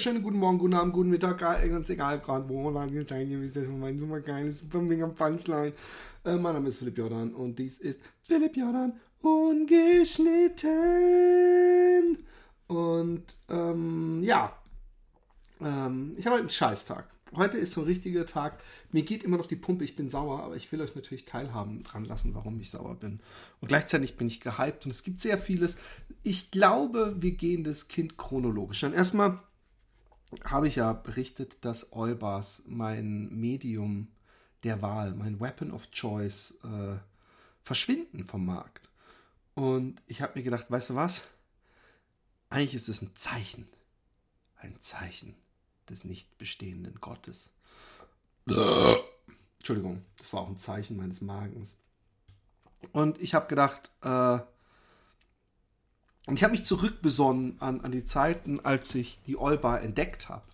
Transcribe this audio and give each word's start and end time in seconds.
wunderschönen 0.00 0.22
guten 0.22 0.38
Morgen, 0.38 0.56
guten 0.56 0.72
Abend, 0.72 0.94
guten 0.94 1.10
Mittag, 1.10 1.40
ganz 1.40 1.90
egal, 1.90 2.20
gerade 2.20 2.48
wo, 2.48 2.70
ihr 2.70 3.40
wisst 3.42 3.56
ja 3.56 3.64
schon 3.66 3.80
mein 3.80 3.98
super 3.98 4.20
geiles, 4.20 4.60
super 4.60 4.80
mega 4.80 5.06
Punchline. 5.06 5.74
Äh, 6.24 6.36
mein 6.36 6.54
Name 6.54 6.68
ist 6.68 6.78
Philipp 6.78 6.96
Jordan 6.96 7.34
und 7.34 7.58
dies 7.58 7.76
ist 7.76 8.00
Philipp 8.22 8.56
Jordan 8.56 8.94
ungeschnitten. 9.20 12.16
Und 12.66 13.24
ähm, 13.50 14.22
ja, 14.22 14.56
ähm, 15.60 16.14
ich 16.16 16.24
habe 16.24 16.36
heute 16.36 16.44
einen 16.44 16.50
Scheißtag. 16.50 17.06
Heute 17.36 17.58
ist 17.58 17.74
so 17.74 17.82
ein 17.82 17.86
richtiger 17.86 18.24
Tag. 18.24 18.58
Mir 18.92 19.02
geht 19.02 19.22
immer 19.22 19.36
noch 19.36 19.46
die 19.46 19.56
Pumpe, 19.56 19.84
ich 19.84 19.96
bin 19.96 20.08
sauer, 20.08 20.42
aber 20.42 20.56
ich 20.56 20.72
will 20.72 20.80
euch 20.80 20.94
natürlich 20.94 21.26
teilhaben 21.26 21.82
dran 21.82 22.06
lassen, 22.06 22.34
warum 22.34 22.58
ich 22.58 22.70
sauer 22.70 22.94
bin. 22.94 23.20
Und 23.60 23.68
gleichzeitig 23.68 24.16
bin 24.16 24.28
ich 24.28 24.40
gehypt 24.40 24.86
und 24.86 24.92
es 24.92 25.02
gibt 25.02 25.20
sehr 25.20 25.36
vieles. 25.36 25.76
Ich 26.22 26.50
glaube, 26.50 27.16
wir 27.20 27.32
gehen 27.32 27.64
das 27.64 27.88
Kind 27.88 28.16
chronologisch 28.16 28.82
an. 28.82 28.94
Erstmal 28.94 29.40
habe 30.44 30.68
ich 30.68 30.76
ja 30.76 30.92
berichtet, 30.92 31.64
dass 31.64 31.92
Eulbars 31.92 32.62
mein 32.66 33.28
Medium 33.30 34.08
der 34.62 34.82
Wahl, 34.82 35.14
mein 35.14 35.40
Weapon 35.40 35.72
of 35.72 35.90
Choice, 35.90 36.54
äh, 36.64 36.96
verschwinden 37.62 38.24
vom 38.24 38.44
Markt. 38.44 38.88
Und 39.54 40.00
ich 40.06 40.22
habe 40.22 40.38
mir 40.38 40.42
gedacht, 40.42 40.70
weißt 40.70 40.90
du 40.90 40.94
was? 40.94 41.26
Eigentlich 42.48 42.74
ist 42.74 42.88
es 42.88 43.02
ein 43.02 43.14
Zeichen. 43.14 43.68
Ein 44.56 44.80
Zeichen 44.80 45.34
des 45.88 46.04
nicht 46.04 46.38
bestehenden 46.38 47.00
Gottes. 47.00 47.50
Entschuldigung, 49.58 50.04
das 50.18 50.32
war 50.32 50.42
auch 50.42 50.48
ein 50.48 50.58
Zeichen 50.58 50.96
meines 50.96 51.20
Magens. 51.20 51.76
Und 52.92 53.20
ich 53.20 53.34
habe 53.34 53.46
gedacht, 53.48 53.90
äh, 54.02 54.38
und 56.26 56.36
ich 56.36 56.44
habe 56.44 56.52
mich 56.52 56.64
zurückbesonnen 56.64 57.60
an, 57.60 57.80
an 57.80 57.92
die 57.92 58.04
Zeiten, 58.04 58.60
als 58.60 58.94
ich 58.94 59.18
die 59.26 59.36
Olba 59.36 59.78
entdeckt 59.78 60.28
habe. 60.28 60.44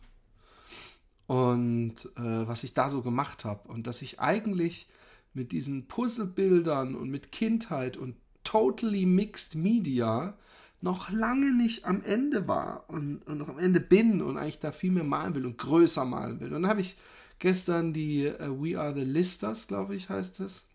Und 1.27 1.95
äh, 2.17 2.47
was 2.47 2.63
ich 2.63 2.73
da 2.73 2.89
so 2.89 3.03
gemacht 3.03 3.45
habe. 3.45 3.69
Und 3.69 3.87
dass 3.87 4.01
ich 4.01 4.21
eigentlich 4.21 4.89
mit 5.35 5.53
diesen 5.53 5.87
Puzzlebildern 5.87 6.95
und 6.95 7.11
mit 7.11 7.33
Kindheit 7.33 7.97
und 7.97 8.17
totally 8.45 9.07
mixed 9.07 9.57
Media 9.57 10.37
noch 10.81 11.11
lange 11.11 11.53
nicht 11.53 11.85
am 11.85 12.03
Ende 12.05 12.47
war 12.47 12.89
und, 12.89 13.27
und 13.27 13.39
noch 13.39 13.49
am 13.49 13.59
Ende 13.59 13.81
bin 13.81 14.23
und 14.23 14.39
eigentlich 14.39 14.61
da 14.61 14.73
viel 14.73 14.93
mehr 14.93 15.05
malen 15.05 15.35
will 15.35 15.47
und 15.47 15.59
größer 15.59 16.05
malen 16.05 16.41
will. 16.41 16.49
Und 16.49 16.63
dann 16.63 16.71
habe 16.71 16.81
ich 16.81 16.97
gestern 17.39 17.93
die 17.93 18.27
uh, 18.29 18.63
We 18.63 18.79
Are 18.79 18.95
the 18.95 19.05
Listers, 19.05 19.67
glaube 19.67 19.97
ich, 19.97 20.09
heißt 20.09 20.41
es, 20.41 20.69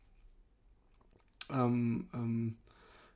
ähm, 1.50 2.08
ähm, 2.14 2.58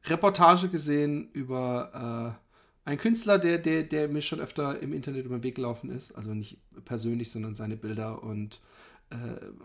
Reportage 0.08 0.70
gesehen 0.70 1.30
über 1.34 2.38
äh, 2.86 2.90
einen 2.90 3.00
Künstler, 3.00 3.40
der, 3.40 3.58
der, 3.58 3.84
der 3.84 4.08
mir 4.08 4.22
schon 4.22 4.40
öfter 4.40 4.80
im 4.80 4.94
Internet 4.94 5.26
über 5.26 5.38
den 5.38 5.44
Weg 5.44 5.56
gelaufen 5.56 5.90
ist. 5.90 6.12
Also 6.14 6.34
nicht 6.34 6.60
persönlich, 6.86 7.32
sondern 7.32 7.56
seine 7.56 7.76
Bilder 7.76 8.24
und 8.24 8.60
äh, 9.10 9.16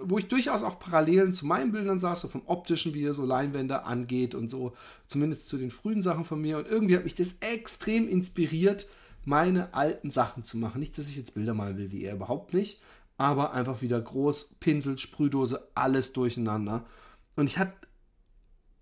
wo 0.02 0.19
ich 0.19 0.28
durchaus 0.28 0.62
auch 0.62 0.78
Parallelen 0.78 1.32
zu 1.32 1.47
meinen 1.47 1.72
Bildern 1.72 1.98
sah, 1.98 2.14
so 2.14 2.28
vom 2.28 2.42
optischen, 2.47 2.94
wie 2.94 3.05
er 3.05 3.14
so 3.14 3.24
Leinwände 3.24 3.84
angeht 3.84 4.34
und 4.34 4.50
so, 4.50 4.74
zumindest 5.06 5.48
zu 5.48 5.56
den 5.56 5.70
frühen 5.70 6.02
Sachen 6.02 6.24
von 6.24 6.41
mir. 6.41 6.58
Und 6.58 6.69
irgendwie 6.69 6.97
hat 6.97 7.04
mich 7.04 7.14
das 7.14 7.36
extrem 7.41 8.08
inspiriert, 8.08 8.86
meine 9.25 9.75
alten 9.75 10.10
Sachen 10.10 10.44
zu 10.44 10.58
machen. 10.58 10.80
Nicht, 10.80 10.98
dass 10.98 11.08
ich 11.08 11.16
jetzt 11.16 11.34
Bilder 11.34 11.54
malen 11.54 11.78
will, 11.78 11.92
wie 11.92 12.04
er 12.04 12.14
überhaupt 12.14 12.52
nicht, 12.54 12.80
aber 13.16 13.52
einfach 13.52 13.82
wieder 13.82 14.00
groß, 14.00 14.56
Pinsel, 14.60 14.98
Sprühdose, 14.98 15.69
alles 15.75 16.12
durcheinander. 16.12 16.87
Und 17.37 17.47
ich 17.47 17.59
hatte 17.59 17.72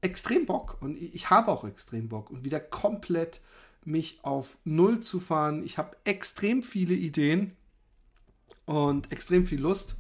extrem 0.01 0.47
Bock 0.47 0.79
und 0.81 0.97
ich 0.97 1.31
habe 1.31 1.51
auch 1.51 1.65
extrem 1.65 2.09
Bock 2.09 2.31
und 2.31 2.45
wieder 2.45 2.61
komplett 2.61 3.41
mich 3.85 4.21
auf 4.23 4.59
Null 4.65 5.01
zu 5.01 5.21
fahren. 5.21 5.65
Ich 5.65 5.79
habe 5.79 5.97
extrem 6.05 6.63
viele 6.63 6.95
Ideen 6.95 7.57
und 8.67 9.11
extrem 9.13 9.47
viel 9.47 9.61
Lust 9.61 9.97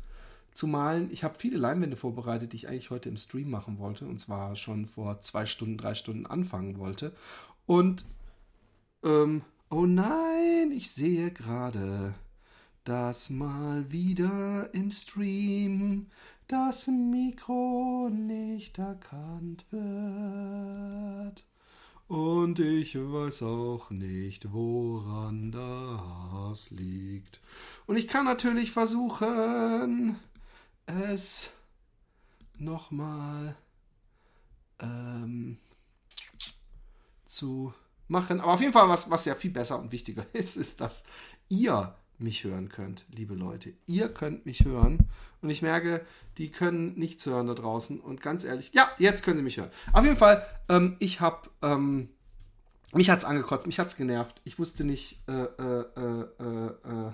zu 0.52 0.66
malen. 0.66 1.08
Ich 1.10 1.24
habe 1.24 1.38
viele 1.38 1.56
Leinwände 1.56 1.96
vorbereitet, 1.96 2.52
die 2.52 2.56
ich 2.56 2.68
eigentlich 2.68 2.90
heute 2.90 3.08
im 3.08 3.16
Stream 3.16 3.50
machen 3.50 3.78
wollte. 3.78 4.06
Und 4.06 4.18
zwar 4.18 4.56
schon 4.56 4.86
vor 4.86 5.20
zwei 5.20 5.46
Stunden, 5.46 5.78
drei 5.78 5.94
Stunden 5.94 6.26
anfangen 6.26 6.78
wollte. 6.78 7.12
Und, 7.66 8.04
ähm, 9.04 9.42
oh 9.70 9.86
nein, 9.86 10.72
ich 10.72 10.90
sehe 10.90 11.30
gerade, 11.30 12.12
dass 12.84 13.30
mal 13.30 13.90
wieder 13.90 14.68
im 14.72 14.90
Stream 14.90 16.06
das 16.48 16.86
Mikro 16.86 18.08
nicht 18.10 18.78
erkannt 18.78 19.66
wird. 19.70 21.44
Und 22.08 22.58
ich 22.58 22.96
weiß 22.96 23.42
auch 23.42 23.90
nicht, 23.90 24.50
woran 24.50 25.52
das 25.52 26.70
liegt. 26.70 27.42
Und 27.86 27.96
ich 27.96 28.08
kann 28.08 28.24
natürlich 28.24 28.72
versuchen, 28.72 30.18
es 30.86 31.50
nochmal 32.58 33.54
ähm, 34.80 35.58
zu 37.26 37.74
machen. 38.08 38.40
Aber 38.40 38.54
auf 38.54 38.60
jeden 38.62 38.72
Fall, 38.72 38.88
was, 38.88 39.10
was 39.10 39.26
ja 39.26 39.34
viel 39.34 39.50
besser 39.50 39.78
und 39.78 39.92
wichtiger 39.92 40.24
ist, 40.32 40.56
ist, 40.56 40.80
dass 40.80 41.04
ihr 41.50 41.94
mich 42.18 42.44
hören 42.44 42.68
könnt, 42.68 43.04
liebe 43.10 43.34
Leute. 43.34 43.72
Ihr 43.86 44.08
könnt 44.08 44.46
mich 44.46 44.64
hören. 44.64 44.98
Und 45.40 45.50
ich 45.50 45.62
merke, 45.62 46.04
die 46.36 46.50
können 46.50 46.98
nichts 46.98 47.26
hören 47.26 47.46
da 47.46 47.54
draußen. 47.54 48.00
Und 48.00 48.20
ganz 48.20 48.44
ehrlich, 48.44 48.72
ja, 48.74 48.90
jetzt 48.98 49.22
können 49.22 49.36
sie 49.36 49.42
mich 49.42 49.58
hören. 49.58 49.70
Auf 49.92 50.04
jeden 50.04 50.16
Fall, 50.16 50.44
ähm, 50.68 50.96
ich 50.98 51.20
habe, 51.20 51.48
ähm, 51.62 52.08
mich 52.92 53.10
hat's 53.10 53.24
angekotzt, 53.24 53.66
mich 53.66 53.78
hat's 53.78 53.96
genervt. 53.96 54.40
Ich 54.44 54.58
wusste 54.58 54.84
nicht, 54.84 55.22
äh, 55.28 55.32
äh, 55.32 55.84
äh, 55.96 56.24
äh, 56.40 57.06
äh 57.08 57.12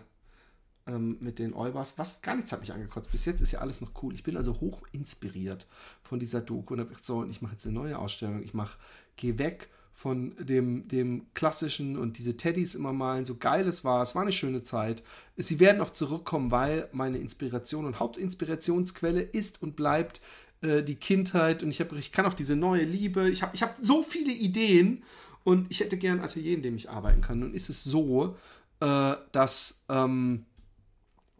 ähm, 0.86 1.16
mit 1.20 1.38
den 1.38 1.54
Eubers. 1.54 1.98
Was 1.98 2.20
gar 2.20 2.36
nichts 2.36 2.52
hat 2.52 2.60
mich 2.60 2.72
angekotzt. 2.72 3.10
Bis 3.10 3.24
jetzt 3.24 3.40
ist 3.40 3.52
ja 3.52 3.60
alles 3.60 3.80
noch 3.80 4.02
cool. 4.02 4.14
Ich 4.14 4.22
bin 4.22 4.36
also 4.36 4.60
hoch 4.60 4.82
inspiriert 4.92 5.66
von 6.02 6.18
dieser 6.18 6.40
Doku 6.40 6.74
und 6.74 6.80
habe 6.80 6.90
gedacht, 6.90 7.04
so, 7.04 7.24
ich 7.24 7.42
mache 7.42 7.52
jetzt 7.52 7.66
eine 7.66 7.74
neue 7.74 7.98
Ausstellung. 7.98 8.42
Ich 8.42 8.54
mache, 8.54 8.78
geh 9.16 9.38
weg 9.38 9.70
von 9.94 10.34
dem, 10.38 10.88
dem 10.88 11.26
klassischen 11.34 11.96
und 11.96 12.18
diese 12.18 12.36
Teddys 12.36 12.74
immer 12.74 12.92
malen, 12.92 13.24
so 13.24 13.36
geil 13.36 13.66
es 13.68 13.84
war. 13.84 14.02
Es 14.02 14.14
war 14.14 14.22
eine 14.22 14.32
schöne 14.32 14.64
Zeit. 14.64 15.02
Sie 15.36 15.60
werden 15.60 15.78
noch 15.78 15.90
zurückkommen, 15.90 16.50
weil 16.50 16.88
meine 16.92 17.18
Inspiration 17.18 17.86
und 17.86 18.00
Hauptinspirationsquelle 18.00 19.22
ist 19.22 19.62
und 19.62 19.76
bleibt 19.76 20.20
äh, 20.62 20.82
die 20.82 20.96
Kindheit. 20.96 21.62
Und 21.62 21.70
ich, 21.70 21.80
hab, 21.80 21.92
ich 21.92 22.10
kann 22.10 22.26
auch 22.26 22.34
diese 22.34 22.56
neue 22.56 22.82
Liebe. 22.82 23.30
Ich 23.30 23.42
habe 23.42 23.54
ich 23.54 23.62
hab 23.62 23.76
so 23.80 24.02
viele 24.02 24.32
Ideen 24.32 25.04
und 25.44 25.70
ich 25.70 25.80
hätte 25.80 25.96
gern 25.96 26.18
ein 26.18 26.24
Atelier, 26.24 26.54
in 26.54 26.62
dem 26.62 26.74
ich 26.74 26.90
arbeiten 26.90 27.20
kann. 27.20 27.38
Nun 27.38 27.54
ist 27.54 27.68
es 27.68 27.84
so, 27.84 28.36
äh, 28.80 29.14
dass. 29.30 29.84
Ähm, 29.88 30.44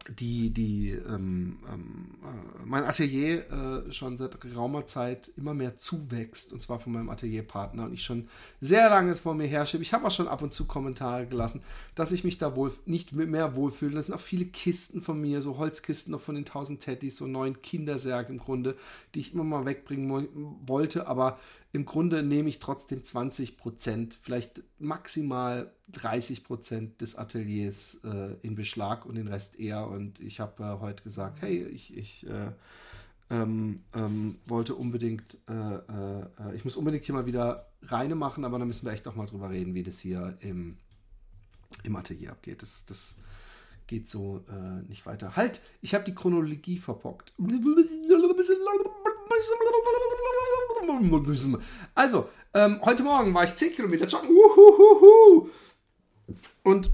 die, 0.09 0.51
die 0.51 0.91
ähm, 0.91 1.57
ähm, 1.71 2.07
äh, 2.23 2.65
mein 2.65 2.83
Atelier 2.83 3.85
äh, 3.87 3.91
schon 3.91 4.17
seit 4.17 4.39
geraumer 4.39 4.85
Zeit 4.85 5.31
immer 5.35 5.53
mehr 5.53 5.77
zuwächst, 5.77 6.53
und 6.53 6.61
zwar 6.61 6.79
von 6.79 6.93
meinem 6.93 7.09
Atelierpartner, 7.09 7.85
und 7.85 7.93
ich 7.93 8.03
schon 8.03 8.27
sehr 8.61 8.89
lange 8.89 9.11
es 9.11 9.19
vor 9.19 9.33
mir 9.33 9.47
herschiebe. 9.47 9.83
Ich 9.83 9.93
habe 9.93 10.05
auch 10.05 10.11
schon 10.11 10.27
ab 10.27 10.41
und 10.41 10.53
zu 10.53 10.67
Kommentare 10.67 11.25
gelassen, 11.25 11.61
dass 11.95 12.11
ich 12.11 12.23
mich 12.23 12.37
da 12.37 12.55
wohl 12.55 12.71
nicht 12.85 13.13
mehr 13.13 13.55
wohlfühle. 13.55 13.95
Das 13.95 14.05
sind 14.05 14.15
auch 14.15 14.19
viele 14.19 14.45
Kisten 14.45 15.01
von 15.01 15.19
mir, 15.19 15.41
so 15.41 15.57
Holzkisten 15.57 16.11
noch 16.11 16.21
von 16.21 16.35
den 16.35 16.45
1000 16.45 16.79
Teddys, 16.79 17.17
so 17.17 17.25
neun 17.25 17.61
Kindersärge 17.61 18.31
im 18.31 18.39
Grunde, 18.39 18.75
die 19.13 19.19
ich 19.19 19.33
immer 19.33 19.43
mal 19.43 19.65
wegbringen 19.65 20.59
wollte, 20.67 21.07
aber 21.07 21.39
im 21.75 21.85
Grunde 21.85 22.23
nehme 22.23 22.47
ich 22.47 22.59
trotzdem 22.59 23.03
20 23.03 23.57
Prozent, 23.57 24.17
vielleicht 24.21 24.63
maximal 24.79 25.73
30 25.91 26.45
Prozent 26.45 27.01
des 27.01 27.17
Ateliers 27.17 27.99
äh, 28.05 28.35
in 28.43 28.55
Beschlag 28.55 29.05
und 29.05 29.15
den 29.15 29.27
Rest 29.27 29.59
eher. 29.59 29.85
Und 29.85 30.21
ich 30.21 30.39
habe 30.39 30.63
äh, 30.63 30.79
heute 30.79 31.03
gesagt, 31.03 31.41
hey, 31.41 31.65
ich, 31.65 31.95
ich 31.97 32.25
äh, 32.27 32.51
ähm, 33.29 33.81
ähm, 33.93 34.37
wollte 34.45 34.73
unbedingt, 34.73 35.37
äh, 35.49 35.53
äh, 35.53 36.21
äh, 36.21 36.55
ich 36.55 36.63
muss 36.63 36.77
unbedingt 36.77 37.03
hier 37.03 37.13
mal 37.13 37.25
wieder 37.25 37.67
reine 37.81 38.15
machen, 38.15 38.45
aber 38.45 38.57
da 38.57 38.63
müssen 38.63 38.85
wir 38.85 38.93
echt 38.93 39.05
noch 39.05 39.17
mal 39.17 39.25
drüber 39.25 39.49
reden, 39.49 39.73
wie 39.73 39.83
das 39.83 39.99
hier 39.99 40.37
im, 40.39 40.77
im 41.83 41.95
Atelier 41.97 42.31
abgeht. 42.31 42.61
Das, 42.61 42.85
das 42.85 43.15
geht 43.85 44.07
so 44.07 44.45
nicht 44.87 45.05
weiter. 45.05 45.35
Halt, 45.35 45.59
ich 45.81 45.93
habe 45.93 46.05
die 46.05 46.15
Chronologie 46.15 46.77
verpockt. 46.79 47.33
Also, 51.93 52.29
ähm, 52.53 52.79
heute 52.83 53.03
Morgen 53.03 53.33
war 53.33 53.43
ich 53.43 53.55
10 53.55 53.73
Kilometer 53.73 54.07
joggen. 54.07 54.29
Uhuhuhu. 54.29 55.49
Und 56.63 56.89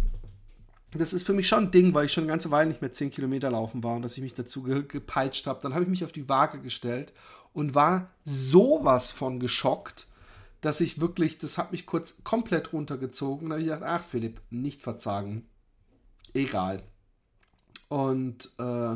das 0.92 1.14
ist 1.14 1.26
für 1.26 1.34
mich 1.34 1.48
schon 1.48 1.66
ein 1.66 1.72
Ding, 1.72 1.94
weil 1.94 2.06
ich 2.06 2.14
schon 2.14 2.24
eine 2.24 2.32
ganze 2.32 2.52
Weile 2.52 2.68
nicht 2.68 2.82
mehr 2.82 2.92
10 2.92 3.12
Kilometer 3.12 3.50
laufen 3.50 3.84
war 3.84 3.96
und 3.96 4.02
dass 4.02 4.18
ich 4.18 4.24
mich 4.24 4.34
dazu 4.34 4.64
gepeitscht 4.64 5.48
habe. 5.48 5.62
Dann 5.62 5.74
habe 5.74 5.84
ich 5.84 5.90
mich 5.90 6.04
auf 6.04 6.12
die 6.12 6.28
Waage 6.28 6.60
gestellt 6.60 7.14
und 7.54 7.76
war 7.76 8.12
sowas 8.26 9.12
von 9.12 9.40
geschockt, 9.40 10.08
dass 10.60 10.82
ich 10.82 11.00
wirklich, 11.00 11.40
das 11.40 11.58
hat 11.58 11.72
mich 11.72 11.86
kurz 11.86 12.16
komplett 12.24 12.74
runtergezogen. 12.74 13.50
Da 13.50 13.54
habe 13.54 13.62
ich 13.62 13.70
gedacht, 13.70 13.84
ach 13.86 14.04
Philipp, 14.04 14.42
nicht 14.50 14.82
verzagen. 14.82 15.48
Egal. 16.34 16.84
Und 17.88 18.52
äh, 18.58 18.96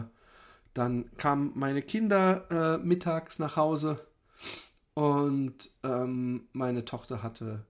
dann 0.74 1.18
kamen 1.18 1.52
meine 1.56 1.82
Kinder 1.82 2.46
äh, 2.50 2.78
mittags 2.86 3.40
nach 3.40 3.56
Hause 3.56 4.06
und 4.96 5.70
ähm, 5.84 6.48
meine 6.54 6.86
Tochter 6.86 7.22
hatte 7.22 7.66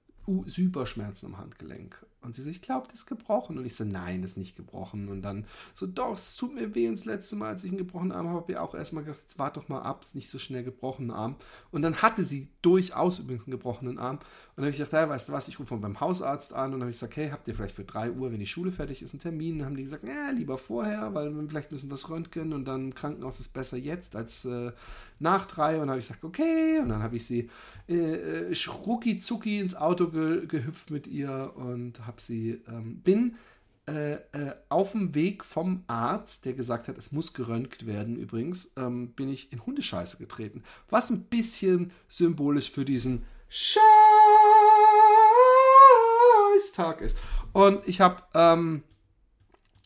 super 0.46 0.86
Schmerzen 0.86 1.28
am 1.28 1.38
Handgelenk. 1.38 2.06
Und 2.26 2.36
sie 2.36 2.42
so, 2.42 2.50
ich 2.50 2.62
glaube, 2.62 2.88
das 2.90 3.00
ist 3.00 3.06
gebrochen. 3.06 3.58
Und 3.58 3.66
ich 3.66 3.76
so, 3.76 3.86
nein, 3.86 4.22
das 4.22 4.32
ist 4.32 4.38
nicht 4.38 4.56
gebrochen. 4.56 5.10
Und 5.10 5.22
dann 5.22 5.46
so, 5.74 5.86
doch, 5.86 6.14
es 6.14 6.36
tut 6.36 6.54
mir 6.54 6.74
weh. 6.76 6.88
Und 6.88 6.96
das 6.96 7.06
letzte 7.06 7.36
Mal, 7.36 7.50
als 7.50 7.64
ich 7.64 7.70
einen 7.70 7.78
gebrochenen 7.78 8.12
Arm 8.12 8.28
habe, 8.28 8.42
habe 8.42 8.52
ich 8.52 8.58
auch 8.58 8.76
erstmal 8.76 9.04
gedacht, 9.04 9.22
jetzt 9.22 9.40
warte 9.40 9.60
doch 9.60 9.70
mal 9.70 9.82
ab, 9.82 10.02
es 10.02 10.10
ist 10.10 10.16
nicht 10.16 10.30
so 10.30 10.40
schnell 10.40 10.64
gebrochenen 10.64 11.12
Arm. 11.12 11.36
Und 11.72 11.82
dann 11.82 12.02
hatte 12.02 12.24
sie 12.24 12.50
durchaus 12.62 13.20
übrigens 13.20 13.46
einen 13.46 13.52
gebrochenen 13.52 14.00
Arm. 14.00 14.18
Und 14.18 14.62
dann 14.62 14.66
habe 14.66 14.72
ich 14.72 14.78
gedacht, 14.78 14.94
ja, 14.94 15.10
weißt 15.10 15.30
du 15.30 15.34
was, 15.34 15.48
ich 15.48 15.60
rufe 15.60 15.74
mal 15.76 15.82
beim 15.82 16.00
Hausarzt 16.00 16.54
an. 16.54 16.66
Und 16.66 16.72
dann 16.74 16.82
habe 16.82 16.92
ich 16.92 16.98
gesagt, 16.98 17.16
hey, 17.16 17.30
habt 17.30 17.48
ihr 17.48 17.56
vielleicht 17.56 17.76
für 17.76 17.84
3 17.84 18.12
Uhr, 18.12 18.32
wenn 18.32 18.40
die 18.40 18.46
Schule 18.46 18.72
fertig 18.72 19.02
ist, 19.02 19.14
einen 19.14 19.20
Termin? 19.20 19.54
Und 19.54 19.60
dann 19.60 19.68
haben 19.68 19.76
die 19.76 19.84
gesagt, 19.84 20.08
ja, 20.08 20.30
lieber 20.32 20.58
vorher, 20.58 21.14
weil 21.14 21.34
vielleicht 21.48 21.72
müssen 21.72 21.88
wir 21.88 21.94
das 21.94 22.10
röntgen. 22.10 22.54
Und 22.54 22.66
dann 22.66 22.96
Krankenhaus 22.96 23.40
ist 23.40 23.54
besser 23.54 23.78
jetzt 23.78 24.16
als 24.16 24.46
äh, 24.46 24.72
nach 25.20 25.46
drei. 25.46 25.76
Und 25.76 25.82
dann 25.82 25.90
habe 25.92 26.00
ich 26.00 26.08
gesagt, 26.08 26.24
okay. 26.24 26.80
Und 26.80 26.90
dann 26.90 27.04
habe 27.04 27.16
ich 27.16 27.26
sie 27.26 27.50
äh, 27.88 27.96
äh 27.96 28.56
schrucki 28.56 29.20
zucki 29.20 29.60
ins 29.60 29.76
Auto 29.76 30.08
ge 30.08 30.46
gehüpft 30.48 30.92
mit 30.92 31.08
ihr 31.08 31.52
und 31.56 32.06
habe 32.06 32.15
sie, 32.22 32.62
ähm, 32.68 33.02
bin 33.02 33.36
äh, 33.88 34.14
äh, 34.14 34.56
auf 34.70 34.94
dem 34.94 35.14
Weg 35.14 35.46
vom 35.46 35.84
Arzt, 35.86 36.46
der 36.46 36.54
gesagt 36.54 36.88
hat, 36.88 36.98
es 36.98 37.12
muss 37.12 37.34
geröntgt 37.34 37.86
werden 37.86 38.16
übrigens, 38.16 38.72
ähm, 38.78 39.10
bin 39.10 39.30
ich 39.30 39.54
in 39.54 39.64
Hundescheiße 39.64 40.18
getreten. 40.18 40.64
Was 40.90 41.12
ein 41.12 41.26
bisschen 41.26 41.92
symbolisch 42.10 42.72
für 42.72 42.84
diesen 42.84 43.26
Scheiß-Tag 43.48 43.82
ist. 47.02 47.16
Und 47.54 47.88
ich 47.88 48.02
habe 48.02 48.24
ähm, 48.34 48.82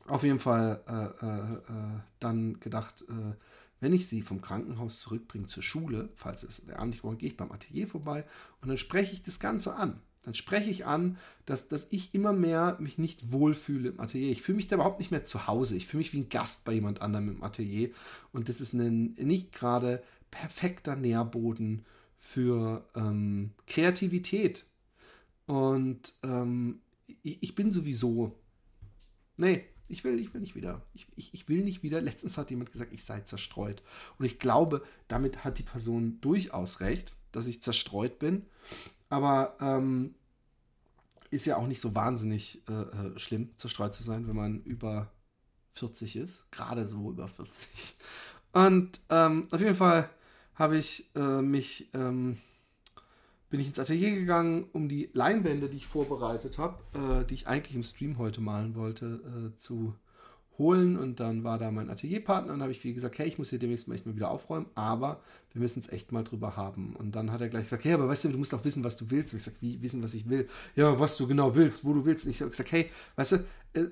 auf 0.07 0.23
jeden 0.23 0.39
Fall 0.39 0.81
äh, 0.87 1.25
äh, 1.25 1.55
äh 1.55 1.99
dann 2.21 2.59
gedacht, 2.61 3.03
äh, 3.09 3.35
wenn 3.81 3.93
ich 3.93 4.07
sie 4.07 4.21
vom 4.21 4.41
Krankenhaus 4.41 5.01
zurückbringe 5.01 5.47
zur 5.47 5.63
Schule, 5.63 6.09
falls 6.15 6.43
es 6.43 6.65
der 6.65 6.79
Abend 6.79 7.01
gehe 7.01 7.29
ich 7.29 7.37
beim 7.37 7.51
Atelier 7.51 7.87
vorbei 7.87 8.25
und 8.61 8.69
dann 8.69 8.77
spreche 8.77 9.13
ich 9.13 9.23
das 9.23 9.39
Ganze 9.39 9.75
an. 9.75 10.01
Dann 10.29 10.35
spreche 10.35 10.69
ich 10.69 10.85
an, 10.85 11.17
dass, 11.47 11.69
dass 11.69 11.87
ich 11.89 12.13
immer 12.13 12.33
mehr 12.33 12.77
mich 12.79 12.99
nicht 12.99 13.31
wohlfühle 13.31 13.89
im 13.89 13.99
Atelier. 13.99 14.29
Ich 14.29 14.43
fühle 14.43 14.57
mich 14.57 14.67
da 14.67 14.75
überhaupt 14.75 14.99
nicht 14.99 15.09
mehr 15.09 15.25
zu 15.25 15.47
Hause. 15.47 15.75
Ich 15.75 15.87
fühle 15.87 16.01
mich 16.01 16.13
wie 16.13 16.19
ein 16.19 16.29
Gast 16.29 16.65
bei 16.65 16.73
jemand 16.73 17.01
anderem 17.01 17.29
im 17.29 17.43
Atelier. 17.43 17.89
Und 18.31 18.47
das 18.47 18.61
ist 18.61 18.73
ein 18.73 19.15
nicht 19.15 19.51
gerade 19.51 20.03
perfekter 20.29 20.95
Nährboden 20.95 21.83
für 22.19 22.87
ähm, 22.95 23.53
Kreativität. 23.65 24.65
Und 25.47 26.13
ähm, 26.21 26.81
ich, 27.23 27.41
ich 27.41 27.55
bin 27.55 27.71
sowieso. 27.71 28.35
Nee, 29.37 29.65
ich 29.87 30.03
will, 30.03 30.19
ich 30.19 30.31
will 30.31 30.41
nicht 30.41 30.53
wieder. 30.53 30.83
Ich, 30.93 31.07
ich, 31.15 31.33
ich 31.33 31.49
will 31.49 31.63
nicht 31.63 31.81
wieder. 31.81 32.01
Letztens 32.01 32.37
hat 32.37 32.51
jemand 32.51 32.71
gesagt, 32.71 32.93
ich 32.93 33.03
sei 33.03 33.21
zerstreut. 33.21 33.81
Und 34.19 34.25
ich 34.25 34.37
glaube, 34.37 34.83
damit 35.07 35.43
hat 35.43 35.57
die 35.57 35.63
Person 35.63 36.21
durchaus 36.21 36.81
recht, 36.81 37.15
dass 37.31 37.47
ich 37.47 37.63
zerstreut 37.63 38.19
bin. 38.19 38.45
Aber 39.09 39.57
ähm, 39.59 40.13
ist 41.31 41.45
ja 41.45 41.57
auch 41.57 41.67
nicht 41.67 41.81
so 41.81 41.95
wahnsinnig 41.95 42.63
äh, 42.67 42.73
äh 42.73 43.19
schlimm, 43.19 43.51
zerstreut 43.57 43.93
zu 43.93 44.03
sein, 44.03 44.27
wenn 44.27 44.35
man 44.35 44.63
über 44.63 45.11
40 45.73 46.15
ist. 46.15 46.51
Gerade 46.51 46.87
so 46.87 47.11
über 47.11 47.27
40. 47.27 47.95
Und 48.51 48.99
ähm, 49.09 49.47
auf 49.51 49.59
jeden 49.59 49.75
Fall 49.75 50.09
habe 50.55 50.77
ich 50.77 51.09
äh, 51.15 51.41
mich 51.41 51.89
ähm, 51.93 52.37
bin 53.49 53.59
ich 53.59 53.67
ins 53.67 53.79
Atelier 53.79 54.13
gegangen, 54.13 54.69
um 54.73 54.87
die 54.87 55.09
Leinwände, 55.13 55.69
die 55.69 55.77
ich 55.77 55.87
vorbereitet 55.87 56.57
habe, 56.57 56.77
äh, 56.93 57.25
die 57.25 57.33
ich 57.33 57.47
eigentlich 57.47 57.75
im 57.75 57.83
Stream 57.83 58.17
heute 58.17 58.41
malen 58.41 58.75
wollte, 58.75 59.51
äh, 59.53 59.57
zu 59.57 59.95
holen. 60.59 60.97
Und 60.97 61.19
dann 61.19 61.43
war 61.43 61.57
da 61.57 61.71
mein 61.71 61.89
Atelierpartner 61.89 62.53
und 62.53 62.61
habe 62.61 62.71
ich 62.71 62.83
wie 62.83 62.93
gesagt, 62.93 63.17
hey, 63.17 63.27
ich 63.27 63.39
muss 63.39 63.49
hier 63.49 63.59
demnächst 63.59 63.87
mal 63.87 63.95
echt 63.95 64.05
mal 64.05 64.15
wieder 64.15 64.29
aufräumen, 64.29 64.67
aber 64.75 65.21
wir 65.53 65.61
müssen 65.61 65.79
es 65.79 65.89
echt 65.89 66.11
mal 66.11 66.23
drüber 66.23 66.55
haben. 66.55 66.95
Und 66.95 67.15
dann 67.15 67.31
hat 67.31 67.41
er 67.41 67.49
gleich 67.49 67.63
gesagt, 67.63 67.85
hey, 67.85 67.93
aber 67.93 68.07
weißt 68.07 68.25
du, 68.25 68.29
du 68.29 68.37
musst 68.37 68.53
auch 68.53 68.63
wissen, 68.63 68.83
was 68.83 68.97
du 68.97 69.09
willst. 69.09 69.33
Und 69.33 69.39
ich 69.39 69.45
gesagt, 69.45 69.61
wie 69.61 69.81
wissen, 69.81 70.03
was 70.03 70.13
ich 70.13 70.29
will? 70.29 70.47
Ja, 70.75 70.99
was 70.99 71.17
du 71.17 71.27
genau 71.27 71.55
willst, 71.55 71.83
wo 71.85 71.93
du 71.93 72.05
willst. 72.05 72.25
Und 72.25 72.31
ich 72.31 72.41
habe 72.41 72.51
gesagt, 72.51 72.71
hey, 72.71 72.91
weißt 73.15 73.31
du, 73.31 73.35
äh, 73.73 73.87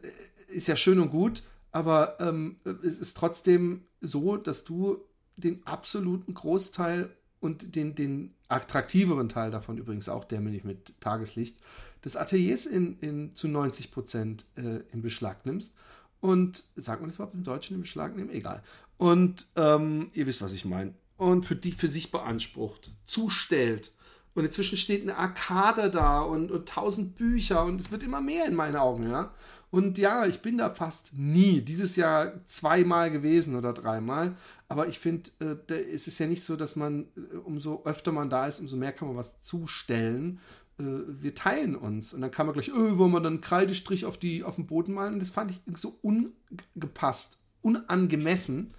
ist 0.49 0.67
ja 0.67 0.75
schön 0.75 0.99
und 0.99 1.09
gut, 1.09 1.43
aber 1.71 2.19
ähm, 2.19 2.57
es 2.83 2.99
ist 2.99 3.17
trotzdem 3.17 3.83
so, 4.01 4.37
dass 4.37 4.63
du 4.63 4.99
den 5.35 5.65
absoluten 5.67 6.33
Großteil 6.33 7.09
und 7.39 7.75
den, 7.75 7.95
den 7.95 8.33
attraktiveren 8.47 9.29
Teil 9.29 9.51
davon 9.51 9.77
übrigens 9.77 10.09
auch, 10.09 10.25
der 10.25 10.39
nämlich 10.39 10.63
mit 10.63 10.99
Tageslicht, 10.99 11.57
des 12.03 12.15
Ateliers 12.15 12.65
in, 12.65 12.99
in, 12.99 13.35
zu 13.35 13.47
90 13.47 13.91
Prozent 13.91 14.45
äh, 14.55 14.79
in 14.91 15.01
Beschlag 15.01 15.45
nimmst. 15.45 15.73
Und 16.19 16.63
sagt 16.75 17.01
man 17.01 17.09
das 17.09 17.15
überhaupt 17.15 17.35
im 17.35 17.43
Deutschen 17.43 17.75
in 17.75 17.81
Beschlag 17.81 18.15
nehmen? 18.15 18.29
Egal. 18.29 18.63
Und 18.97 19.47
ähm, 19.55 20.09
ihr 20.13 20.25
wisst, 20.25 20.41
was 20.41 20.53
ich 20.53 20.65
meine. 20.65 20.93
Und 21.17 21.45
für 21.45 21.55
die 21.55 21.71
für 21.71 21.87
sich 21.87 22.11
beansprucht, 22.11 22.91
zustellt. 23.05 23.91
Und 24.33 24.45
inzwischen 24.45 24.77
steht 24.77 25.01
eine 25.01 25.17
Arkade 25.17 25.89
da 25.89 26.21
und, 26.21 26.51
und 26.51 26.69
tausend 26.69 27.15
Bücher 27.15 27.65
und 27.65 27.81
es 27.81 27.91
wird 27.91 28.03
immer 28.03 28.21
mehr 28.21 28.45
in 28.45 28.53
meinen 28.53 28.75
Augen, 28.75 29.09
ja. 29.09 29.33
Und 29.69 29.97
ja, 29.97 30.25
ich 30.25 30.41
bin 30.41 30.57
da 30.57 30.69
fast 30.69 31.11
nie. 31.13 31.61
Dieses 31.61 31.95
Jahr 31.95 32.33
zweimal 32.45 33.11
gewesen 33.11 33.55
oder 33.55 33.73
dreimal. 33.73 34.37
Aber 34.69 34.87
ich 34.87 34.99
finde, 34.99 35.29
äh, 35.69 35.73
es 35.91 36.07
ist 36.07 36.19
ja 36.19 36.27
nicht 36.27 36.43
so, 36.43 36.55
dass 36.55 36.75
man, 36.75 37.07
äh, 37.15 37.37
umso 37.37 37.83
öfter 37.83 38.11
man 38.11 38.29
da 38.29 38.47
ist, 38.47 38.59
umso 38.59 38.77
mehr 38.77 38.93
kann 38.93 39.09
man 39.09 39.17
was 39.17 39.41
zustellen. 39.41 40.39
Äh, 40.79 40.83
wir 41.07 41.35
teilen 41.35 41.75
uns. 41.75 42.13
Und 42.13 42.21
dann 42.21 42.31
kann 42.31 42.45
man 42.45 42.53
gleich, 42.53 42.69
öh, 42.69 42.97
wollen 42.97 43.11
wir 43.11 43.21
dann 43.21 43.33
einen 43.33 43.41
Kreidestrich 43.41 44.05
auf, 44.05 44.17
die, 44.17 44.43
auf 44.43 44.55
den 44.55 44.67
Boden 44.67 44.93
malen? 44.93 45.13
Und 45.13 45.19
das 45.19 45.29
fand 45.29 45.51
ich 45.51 45.61
so 45.75 45.97
ungepasst, 46.01 47.37
unangemessen, 47.61 48.73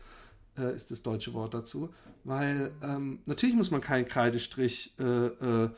äh, 0.56 0.74
ist 0.74 0.90
das 0.90 1.02
deutsche 1.02 1.34
Wort 1.34 1.54
dazu. 1.54 1.92
Weil 2.24 2.72
ähm, 2.82 3.20
natürlich 3.26 3.56
muss 3.56 3.70
man 3.70 3.80
keinen 3.80 4.06
Kreidestrich 4.06 4.94
äh, 4.98 5.68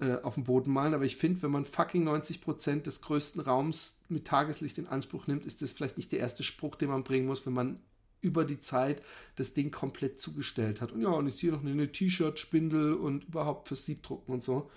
äh, 0.00 0.16
auf 0.22 0.34
dem 0.34 0.44
Boden 0.44 0.72
malen, 0.72 0.92
aber 0.92 1.04
ich 1.04 1.16
finde, 1.16 1.42
wenn 1.42 1.52
man 1.52 1.64
fucking 1.64 2.06
90% 2.06 2.82
des 2.82 3.00
größten 3.00 3.40
Raums 3.40 4.00
mit 4.08 4.26
Tageslicht 4.26 4.76
in 4.78 4.88
Anspruch 4.88 5.28
nimmt, 5.28 5.46
ist 5.46 5.62
das 5.62 5.72
vielleicht 5.72 5.96
nicht 5.96 6.10
der 6.10 6.18
erste 6.18 6.42
Spruch, 6.42 6.74
den 6.74 6.90
man 6.90 7.04
bringen 7.04 7.26
muss, 7.26 7.46
wenn 7.46 7.52
man 7.52 7.78
über 8.20 8.44
die 8.44 8.58
Zeit 8.58 9.02
das 9.36 9.54
Ding 9.54 9.70
komplett 9.70 10.18
zugestellt 10.18 10.80
hat. 10.80 10.92
Und 10.92 11.02
ja, 11.02 11.10
und 11.10 11.28
jetzt 11.28 11.38
hier 11.38 11.52
noch 11.52 11.64
eine 11.64 11.92
T-Shirt-Spindel 11.92 12.94
und 12.94 13.24
überhaupt 13.24 13.68
fürs 13.68 13.86
Siebdrucken 13.86 14.34
und 14.34 14.42
so. 14.42 14.70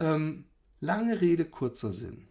Ähm, 0.00 0.44
lange 0.80 1.20
Rede, 1.20 1.44
kurzer 1.44 1.92
Sinn. 1.92 2.26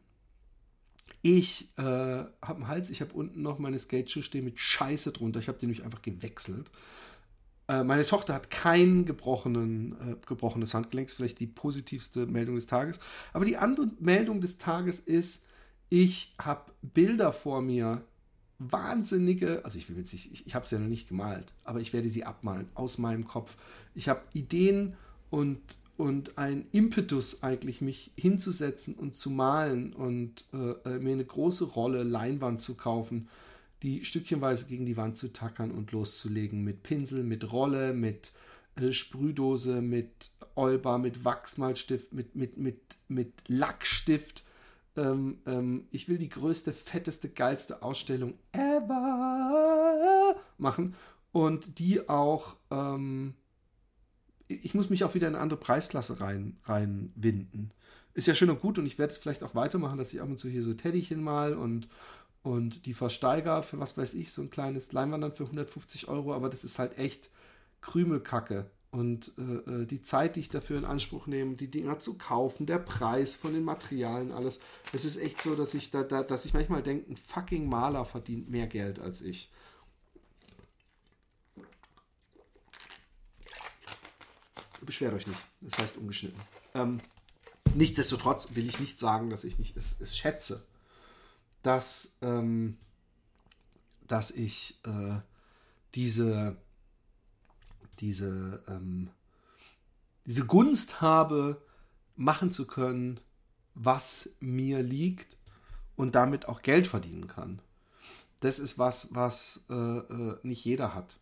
Ich 1.21 1.67
äh, 1.77 1.81
habe 1.81 2.31
einen 2.41 2.67
Hals, 2.67 2.89
ich 2.89 3.01
habe 3.01 3.13
unten 3.13 3.41
noch 3.41 3.59
meine 3.59 3.77
Skate-Schuhe 3.77 4.23
stehen 4.23 4.45
mit 4.45 4.59
Scheiße 4.59 5.11
drunter. 5.11 5.39
Ich 5.39 5.47
habe 5.47 5.57
die 5.57 5.65
nämlich 5.65 5.83
einfach 5.83 6.01
gewechselt. 6.01 6.71
Äh, 7.67 7.83
meine 7.83 8.05
Tochter 8.05 8.33
hat 8.33 8.49
kein 8.49 9.05
gebrochenen, 9.05 9.95
äh, 10.01 10.15
gebrochenes 10.25 10.73
Handgelenk, 10.73 11.09
vielleicht 11.09 11.39
die 11.39 11.47
positivste 11.47 12.25
Meldung 12.25 12.55
des 12.55 12.65
Tages. 12.65 12.99
Aber 13.31 13.45
die 13.45 13.57
andere 13.57 13.87
Meldung 13.99 14.41
des 14.41 14.57
Tages 14.57 14.99
ist, 14.99 15.45
ich 15.89 16.33
habe 16.39 16.71
Bilder 16.81 17.31
vor 17.31 17.61
mir, 17.61 18.03
wahnsinnige, 18.59 19.63
also 19.63 19.77
ich 19.77 19.89
ich, 19.89 20.45
ich 20.45 20.55
habe 20.55 20.67
sie 20.67 20.75
ja 20.75 20.81
noch 20.81 20.89
nicht 20.89 21.07
gemalt, 21.07 21.53
aber 21.63 21.79
ich 21.79 21.93
werde 21.93 22.09
sie 22.09 22.25
abmalen 22.25 22.67
aus 22.75 22.97
meinem 22.97 23.25
Kopf. 23.25 23.55
Ich 23.95 24.09
habe 24.09 24.21
Ideen 24.33 24.95
und, 25.29 25.59
und 25.99 26.37
ein 26.37 26.65
Impetus 26.71 27.43
eigentlich, 27.43 27.81
mich 27.81 28.11
hinzusetzen 28.15 28.95
und 28.95 29.15
zu 29.15 29.29
malen 29.29 29.93
und 29.93 30.45
äh, 30.53 30.71
äh 30.89 30.99
mir 30.99 31.13
eine 31.13 31.25
große 31.25 31.65
Rolle 31.65 32.03
Leinwand 32.03 32.61
zu 32.61 32.75
kaufen 32.75 33.27
die 33.83 34.03
stückchenweise 34.03 34.65
gegen 34.65 34.85
die 34.85 34.97
Wand 34.97 35.17
zu 35.17 35.31
tackern 35.31 35.71
und 35.71 35.91
loszulegen 35.91 36.63
mit 36.63 36.83
Pinsel, 36.83 37.23
mit 37.23 37.51
Rolle, 37.51 37.93
mit 37.93 38.31
äh, 38.75 38.91
Sprühdose, 38.91 39.81
mit 39.81 40.31
Olber, 40.55 40.97
mit 40.97 41.23
Wachsmalstift, 41.23 42.11
mit, 42.13 42.35
mit, 42.35 42.57
mit, 42.57 42.81
mit 43.07 43.33
Lackstift. 43.47 44.43
Ähm, 44.97 45.39
ähm, 45.45 45.87
ich 45.91 46.09
will 46.09 46.17
die 46.17 46.29
größte, 46.29 46.73
fetteste, 46.73 47.29
geilste 47.29 47.81
Ausstellung 47.81 48.33
ever 48.51 50.35
machen 50.57 50.95
und 51.31 51.79
die 51.79 52.09
auch. 52.09 52.57
Ähm, 52.71 53.35
ich 54.49 54.73
muss 54.73 54.89
mich 54.89 55.03
auch 55.03 55.13
wieder 55.13 55.27
in 55.27 55.35
eine 55.35 55.43
andere 55.43 55.59
Preisklasse 55.59 56.19
rein, 56.19 56.57
reinwinden. 56.65 57.71
Ist 58.15 58.27
ja 58.27 58.33
schön 58.33 58.49
und 58.49 58.59
gut 58.59 58.79
und 58.79 58.85
ich 58.85 58.97
werde 58.97 59.13
es 59.13 59.19
vielleicht 59.19 59.43
auch 59.43 59.55
weitermachen, 59.55 59.97
dass 59.97 60.11
ich 60.11 60.21
ab 60.21 60.27
und 60.27 60.39
zu 60.39 60.49
hier 60.49 60.63
so 60.63 60.73
Teddychen 60.73 61.23
mal 61.23 61.53
und, 61.53 61.87
und 62.41 62.85
die 62.87 62.95
Versteiger 62.95 63.61
für 63.63 63.79
was 63.79 63.97
weiß 63.97 64.15
ich, 64.15 64.33
so 64.33 64.41
ein 64.41 64.49
kleines 64.49 64.91
Leinwandern 64.91 65.33
für 65.33 65.43
150 65.43 66.07
Euro, 66.07 66.33
aber 66.33 66.49
das 66.49 66.63
ist 66.63 66.79
halt 66.79 66.97
echt 66.97 67.29
Krümelkacke. 67.81 68.69
Und 68.91 69.33
äh, 69.37 69.81
äh, 69.81 69.85
die 69.85 70.01
Zeit, 70.01 70.35
die 70.35 70.39
ich 70.39 70.49
dafür 70.49 70.79
in 70.79 70.85
Anspruch 70.85 71.27
nehme, 71.27 71.55
die 71.55 71.69
Dinger 71.69 71.99
zu 71.99 72.17
kaufen, 72.17 72.65
der 72.65 72.79
Preis 72.79 73.35
von 73.35 73.53
den 73.53 73.63
Materialien, 73.63 74.31
alles. 74.31 74.61
Es 74.91 75.05
ist 75.05 75.17
echt 75.17 75.43
so, 75.43 75.55
dass 75.55 75.75
ich 75.75 75.91
da, 75.91 76.01
da, 76.01 76.23
dass 76.23 76.45
ich 76.45 76.55
manchmal 76.55 76.81
denke, 76.81 77.11
ein 77.11 77.17
fucking 77.17 77.69
Maler 77.69 78.03
verdient 78.03 78.49
mehr 78.49 78.65
Geld 78.65 78.99
als 78.99 79.21
ich. 79.21 79.51
Beschwert 84.89 85.13
euch 85.13 85.27
nicht. 85.27 85.45
Das 85.61 85.77
heißt 85.77 85.97
ungeschnitten. 85.97 86.41
Ähm, 86.73 86.99
nichtsdestotrotz 87.75 88.55
will 88.55 88.67
ich 88.67 88.79
nicht 88.79 88.99
sagen, 88.99 89.29
dass 89.29 89.43
ich 89.43 89.59
nicht 89.59 89.77
es, 89.77 89.95
es 89.99 90.17
schätze 90.17 90.65
dass, 91.63 92.17
ähm, 92.21 92.77
dass 94.07 94.31
ich 94.31 94.79
äh, 94.85 95.19
diese, 95.95 96.57
diese, 97.99 98.63
ähm, 98.67 99.09
diese 100.25 100.45
Gunst 100.45 101.01
habe, 101.01 101.61
machen 102.15 102.51
zu 102.51 102.67
können, 102.67 103.19
was 103.75 104.29
mir 104.39 104.81
liegt 104.83 105.37
und 105.95 106.15
damit 106.15 106.47
auch 106.47 106.61
Geld 106.61 106.87
verdienen 106.87 107.27
kann. 107.27 107.61
Das 108.41 108.59
ist 108.59 108.77
was, 108.77 109.13
was 109.13 109.65
äh, 109.69 109.73
äh, 109.73 110.37
nicht 110.43 110.63
jeder 110.63 110.93
hat. 110.93 111.17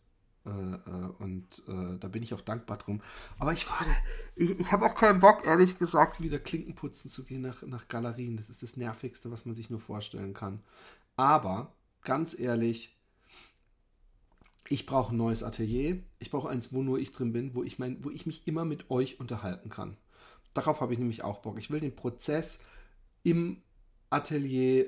Äh, 0.48 0.90
äh 0.90 1.08
und 1.20 1.64
äh, 1.68 1.98
da 2.00 2.08
bin 2.08 2.24
ich 2.24 2.34
auch 2.34 2.42
dankbar 2.42 2.78
drum. 2.78 3.02
Aber 3.38 3.54
ich 3.54 3.70
warte, 3.70 3.90
ich, 4.36 4.60
ich 4.60 4.72
habe 4.72 4.86
auch 4.86 4.96
keinen 4.96 5.20
Bock, 5.20 5.46
ehrlich 5.46 5.78
gesagt, 5.78 6.22
wieder 6.22 6.40
Klinken 6.40 6.76
putzen 6.76 7.10
zu 7.10 7.26
gehen 7.26 7.42
nach, 7.42 7.62
nach 7.64 7.88
Galerien. 7.88 8.38
Das 8.38 8.50
ist 8.50 8.64
das 8.64 8.78
Nervigste, 8.78 9.32
was 9.32 9.46
man 9.46 9.56
sich 9.56 9.70
nur 9.70 9.80
vorstellen 9.80 10.34
kann. 10.34 10.62
Aber, 11.16 11.74
ganz 12.04 12.38
ehrlich, 12.40 12.98
ich 14.70 14.86
brauche 14.86 15.14
ein 15.14 15.18
neues 15.18 15.44
Atelier. 15.44 16.00
Ich 16.20 16.32
brauche 16.32 16.50
eins, 16.50 16.74
wo 16.74 16.84
nur 16.84 17.00
ich 17.00 17.12
drin 17.12 17.34
bin, 17.34 17.56
wo 17.56 17.64
ich, 17.64 17.80
mein, 17.80 18.04
wo 18.04 18.10
ich 18.10 18.26
mich 18.26 18.48
immer 18.48 18.66
mit 18.66 18.90
euch 18.90 19.20
unterhalten 19.20 19.70
kann. 19.70 19.98
Darauf 20.54 20.82
habe 20.82 20.94
ich 20.94 21.00
nämlich 21.00 21.24
auch 21.24 21.40
Bock. 21.40 21.58
Ich 21.58 21.70
will 21.70 21.80
den 21.80 21.96
Prozess 21.96 22.60
im 23.24 23.62
Atelier, 24.10 24.88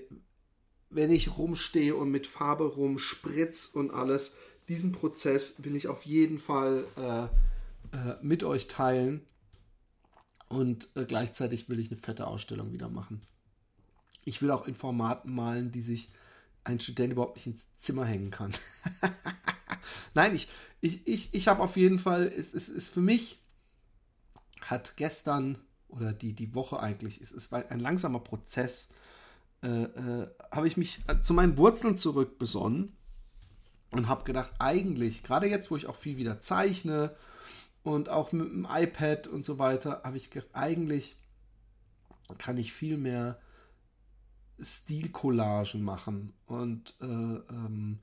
wenn 0.90 1.12
ich 1.12 1.38
rumstehe 1.38 1.96
und 1.96 2.10
mit 2.10 2.26
Farbe 2.26 2.66
rumspritz 2.66 3.66
und 3.66 3.92
alles, 3.92 4.36
diesen 4.70 4.92
Prozess 4.92 5.64
will 5.64 5.76
ich 5.76 5.88
auf 5.88 6.06
jeden 6.06 6.38
Fall 6.38 6.86
äh, 6.96 7.24
äh, 7.98 8.16
mit 8.22 8.44
euch 8.44 8.68
teilen. 8.68 9.26
Und 10.48 10.90
äh, 10.96 11.06
gleichzeitig 11.06 11.70
will 11.70 11.80
ich 11.80 11.92
eine 11.92 12.00
fette 12.00 12.28
Ausstellung 12.28 12.72
wieder 12.72 12.90
machen. 12.90 13.22
Ich 14.26 14.42
will 14.42 14.52
auch 14.52 14.68
in 14.68 14.76
Formaten 14.76 15.34
malen, 15.34 15.72
die 15.72 15.82
sich 15.82 16.10
ein 16.64 16.80
Student 16.80 17.14
überhaupt 17.14 17.36
nicht 17.36 17.48
ins 17.48 17.68
Zimmer 17.78 18.06
hängen 18.06 18.32
kann. 18.32 18.52
Nein, 20.14 20.36
ich, 20.36 20.48
ich, 20.82 21.08
ich, 21.08 21.34
ich 21.34 21.48
habe 21.48 21.62
auf 21.62 21.76
jeden 21.76 22.00
Fall, 22.00 22.28
es 22.28 22.54
ist, 22.54 22.70
ist 22.70 22.90
für 22.90 23.02
mich, 23.02 23.40
hat 24.62 24.98
gestern 24.98 25.58
oder 25.88 26.14
die, 26.14 26.34
die 26.34 26.54
Woche 26.54 26.80
eigentlich, 26.80 27.22
es 27.22 27.32
ist 27.32 27.52
ein 27.54 27.80
langsamer 27.80 28.20
Prozess, 28.20 28.90
äh, 29.64 29.68
äh, 29.68 30.28
habe 30.52 30.68
ich 30.68 30.78
mich 30.78 31.00
zu 31.24 31.34
meinen 31.34 31.58
Wurzeln 31.58 31.98
zurückbesonnen 31.98 32.96
und 33.92 34.08
habe 34.08 34.24
gedacht, 34.24 34.52
eigentlich, 34.60 35.24
gerade 35.24 35.48
jetzt, 35.48 35.72
wo 35.72 35.78
ich 35.78 35.88
auch 35.88 35.96
viel 35.96 36.18
wieder 36.18 36.42
zeichne 36.42 37.16
und 37.84 38.10
auch 38.10 38.32
mit 38.32 38.52
dem 38.52 38.68
iPad 38.70 39.28
und 39.28 39.46
so 39.46 39.58
weiter, 39.60 40.02
habe 40.04 40.18
ich 40.18 40.30
gedacht, 40.30 40.50
eigentlich 40.54 41.16
kann 42.38 42.58
ich 42.58 42.72
viel 42.72 42.98
mehr 42.98 43.40
Stilcollagen 44.60 45.82
machen 45.82 46.34
und 46.46 46.96
äh, 47.02 47.06
ähm, 47.06 48.00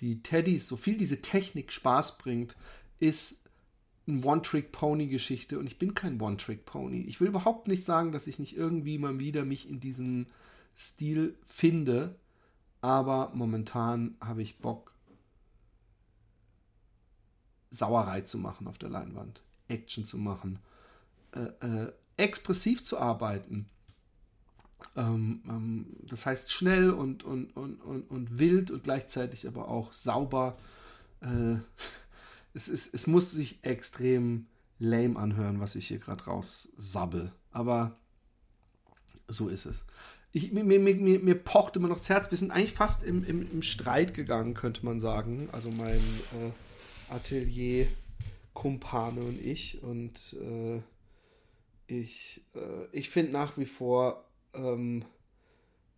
die 0.00 0.22
Teddys, 0.22 0.68
so 0.68 0.76
viel 0.76 0.96
diese 0.96 1.22
Technik 1.22 1.72
Spaß 1.72 2.18
bringt, 2.18 2.56
ist 2.98 3.42
eine 4.06 4.24
One-Trick-Pony-Geschichte 4.24 5.58
und 5.58 5.66
ich 5.66 5.78
bin 5.78 5.94
kein 5.94 6.20
One-Trick-Pony. 6.20 7.02
Ich 7.02 7.20
will 7.20 7.28
überhaupt 7.28 7.68
nicht 7.68 7.84
sagen, 7.84 8.12
dass 8.12 8.26
ich 8.26 8.38
nicht 8.38 8.56
irgendwie 8.56 8.98
mal 8.98 9.18
wieder 9.18 9.44
mich 9.44 9.68
in 9.68 9.80
diesem 9.80 10.26
Stil 10.76 11.36
finde, 11.46 12.16
aber 12.80 13.32
momentan 13.34 14.16
habe 14.20 14.42
ich 14.42 14.58
Bock, 14.58 14.93
Sauerei 17.74 18.22
zu 18.22 18.38
machen 18.38 18.66
auf 18.66 18.78
der 18.78 18.88
Leinwand, 18.88 19.40
Action 19.68 20.04
zu 20.04 20.18
machen, 20.18 20.58
äh, 21.32 21.66
äh, 21.66 21.92
expressiv 22.16 22.84
zu 22.84 22.98
arbeiten. 22.98 23.66
Ähm, 24.96 25.42
ähm, 25.48 25.86
das 26.08 26.26
heißt 26.26 26.52
schnell 26.52 26.90
und, 26.90 27.24
und, 27.24 27.56
und, 27.56 27.80
und, 27.80 28.10
und 28.10 28.38
wild 28.38 28.70
und 28.70 28.84
gleichzeitig 28.84 29.46
aber 29.48 29.68
auch 29.68 29.92
sauber. 29.92 30.56
Äh, 31.20 31.56
es, 32.54 32.68
ist, 32.68 32.94
es 32.94 33.06
muss 33.06 33.32
sich 33.32 33.58
extrem 33.62 34.46
lame 34.78 35.18
anhören, 35.18 35.60
was 35.60 35.74
ich 35.74 35.88
hier 35.88 35.98
gerade 35.98 36.24
raussabbel. 36.24 37.32
Aber 37.50 37.96
so 39.26 39.48
ist 39.48 39.66
es. 39.66 39.84
Ich, 40.32 40.52
mir, 40.52 40.64
mir, 40.64 40.80
mir, 40.80 41.20
mir 41.20 41.34
pocht 41.34 41.76
immer 41.76 41.88
noch 41.88 41.98
das 41.98 42.08
Herz. 42.08 42.30
Wir 42.30 42.38
sind 42.38 42.50
eigentlich 42.50 42.72
fast 42.72 43.02
im, 43.02 43.24
im, 43.24 43.50
im 43.50 43.62
Streit 43.62 44.14
gegangen, 44.14 44.54
könnte 44.54 44.84
man 44.84 45.00
sagen. 45.00 45.48
Also 45.52 45.70
mein 45.70 45.98
äh, 45.98 46.50
Atelier-Kumpane 47.10 49.20
und 49.20 49.44
ich. 49.44 49.82
Und 49.82 50.14
äh, 50.34 50.80
ich, 51.86 52.42
äh, 52.54 52.86
ich 52.92 53.10
finde 53.10 53.32
nach 53.32 53.58
wie 53.58 53.66
vor, 53.66 54.24
ähm, 54.54 55.04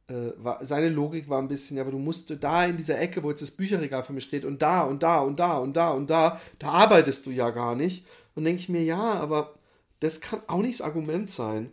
äh, 0.09 0.33
war, 0.37 0.65
seine 0.65 0.89
Logik 0.89 1.29
war 1.29 1.41
ein 1.41 1.49
bisschen, 1.49 1.77
ja, 1.77 1.83
aber 1.83 1.93
du 1.93 1.99
musst 1.99 2.33
da 2.41 2.67
in 2.67 2.77
dieser 2.77 3.01
Ecke, 3.01 3.23
wo 3.23 3.31
jetzt 3.31 3.43
das 3.43 3.51
Bücherregal 3.51 4.05
für 4.05 4.13
mich 4.13 4.25
steht, 4.25 4.45
und 4.45 4.63
da 4.63 4.83
und 4.83 5.03
da 5.03 5.21
und 5.21 5.39
da 5.39 5.59
und 5.59 5.77
da 5.77 5.93
und 5.93 6.11
da, 6.11 6.41
da 6.59 6.71
arbeitest 6.71 7.27
du 7.27 7.31
ja 7.31 7.51
gar 7.51 7.75
nicht. 7.75 8.07
Und 8.35 8.45
denke 8.45 8.61
ich 8.61 8.69
mir, 8.69 8.85
ja, 8.85 9.15
aber 9.15 9.55
das 10.01 10.21
kann 10.21 10.41
auch 10.47 10.63
nicht 10.63 10.81
das 10.81 10.87
Argument 10.87 11.31
sein. 11.31 11.71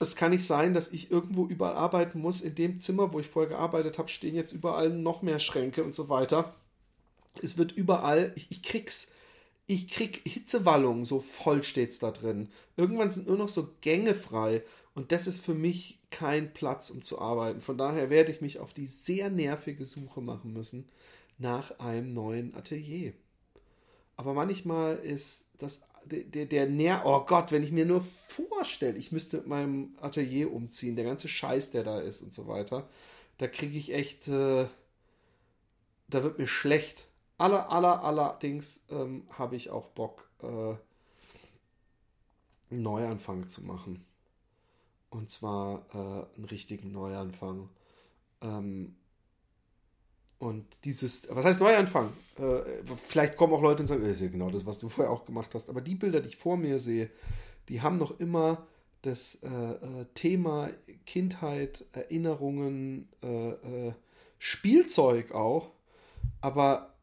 Es 0.00 0.16
kann 0.16 0.32
nicht 0.32 0.44
sein, 0.44 0.74
dass 0.74 0.92
ich 0.92 1.10
irgendwo 1.10 1.46
überall 1.46 1.76
arbeiten 1.76 2.20
muss. 2.20 2.40
In 2.40 2.54
dem 2.54 2.80
Zimmer, 2.80 3.12
wo 3.12 3.20
ich 3.20 3.28
vorher 3.28 3.50
gearbeitet 3.50 3.98
habe, 3.98 4.08
stehen 4.08 4.34
jetzt 4.34 4.52
überall 4.52 4.90
noch 4.90 5.22
mehr 5.22 5.38
Schränke 5.38 5.84
und 5.84 5.94
so 5.94 6.08
weiter. 6.08 6.54
Es 7.42 7.58
wird 7.58 7.72
überall, 7.72 8.32
ich, 8.36 8.50
ich 8.50 8.62
krieg's, 8.62 9.12
ich 9.66 9.88
krieg 9.88 10.22
Hitzewallungen, 10.24 11.04
so 11.04 11.20
voll 11.20 11.62
steht's 11.62 11.98
da 11.98 12.10
drin. 12.10 12.48
Irgendwann 12.76 13.10
sind 13.10 13.26
nur 13.26 13.36
noch 13.36 13.48
so 13.48 13.70
Gänge 13.80 14.14
frei. 14.14 14.62
Und 14.94 15.10
das 15.10 15.26
ist 15.26 15.44
für 15.44 15.54
mich 15.54 15.98
kein 16.10 16.52
Platz, 16.52 16.90
um 16.90 17.02
zu 17.02 17.20
arbeiten. 17.20 17.60
Von 17.60 17.76
daher 17.76 18.10
werde 18.10 18.30
ich 18.30 18.40
mich 18.40 18.60
auf 18.60 18.72
die 18.72 18.86
sehr 18.86 19.30
nervige 19.30 19.84
Suche 19.84 20.20
machen 20.20 20.52
müssen 20.52 20.88
nach 21.38 21.78
einem 21.80 22.12
neuen 22.12 22.54
Atelier. 22.54 23.12
Aber 24.16 24.34
manchmal 24.34 24.96
ist 24.98 25.46
das 25.58 25.82
der, 26.06 26.46
der 26.46 26.66
Ner 26.68 27.02
oh 27.04 27.20
Gott, 27.20 27.50
wenn 27.50 27.62
ich 27.62 27.72
mir 27.72 27.86
nur 27.86 28.00
vorstelle, 28.00 28.98
ich 28.98 29.12
müsste 29.12 29.38
mit 29.38 29.46
meinem 29.46 29.96
Atelier 30.00 30.52
umziehen, 30.52 30.96
der 30.96 31.04
ganze 31.04 31.28
Scheiß, 31.28 31.70
der 31.70 31.82
da 31.84 32.00
ist 32.00 32.22
und 32.22 32.34
so 32.34 32.46
weiter, 32.46 32.88
da 33.38 33.48
kriege 33.48 33.78
ich 33.78 33.92
echt, 33.92 34.28
äh, 34.28 34.66
da 36.08 36.22
wird 36.22 36.38
mir 36.38 36.46
schlecht. 36.46 37.06
Aller, 37.38 37.70
aller, 37.70 38.02
allerdings 38.02 38.84
ähm, 38.90 39.26
habe 39.36 39.56
ich 39.56 39.70
auch 39.70 39.88
Bock, 39.88 40.28
äh, 40.42 40.74
einen 42.70 42.82
Neuanfang 42.82 43.48
zu 43.48 43.64
machen. 43.64 44.04
Und 45.10 45.30
zwar 45.30 45.84
äh, 45.92 46.36
einen 46.36 46.44
richtigen 46.44 46.92
Neuanfang. 46.92 47.68
Ähm, 48.40 48.96
und 50.38 50.66
dieses, 50.84 51.28
was 51.30 51.44
heißt 51.44 51.60
Neuanfang? 51.60 52.12
Äh, 52.38 52.84
vielleicht 52.96 53.36
kommen 53.36 53.54
auch 53.54 53.62
Leute 53.62 53.82
und 53.82 53.86
sagen, 53.86 54.02
das 54.02 54.12
ist 54.12 54.20
ja 54.20 54.28
genau 54.28 54.50
das, 54.50 54.66
was 54.66 54.78
du 54.78 54.88
vorher 54.88 55.12
auch 55.12 55.24
gemacht 55.24 55.54
hast. 55.54 55.68
Aber 55.68 55.80
die 55.80 55.94
Bilder, 55.94 56.20
die 56.20 56.28
ich 56.28 56.36
vor 56.36 56.56
mir 56.56 56.78
sehe, 56.78 57.10
die 57.68 57.80
haben 57.80 57.98
noch 57.98 58.18
immer 58.20 58.66
das 59.02 59.38
äh, 59.42 59.48
äh 59.48 60.06
Thema 60.14 60.70
Kindheit, 61.06 61.84
Erinnerungen, 61.92 63.08
äh, 63.22 63.50
äh, 63.50 63.92
Spielzeug 64.38 65.32
auch. 65.32 65.70
Aber 66.40 66.93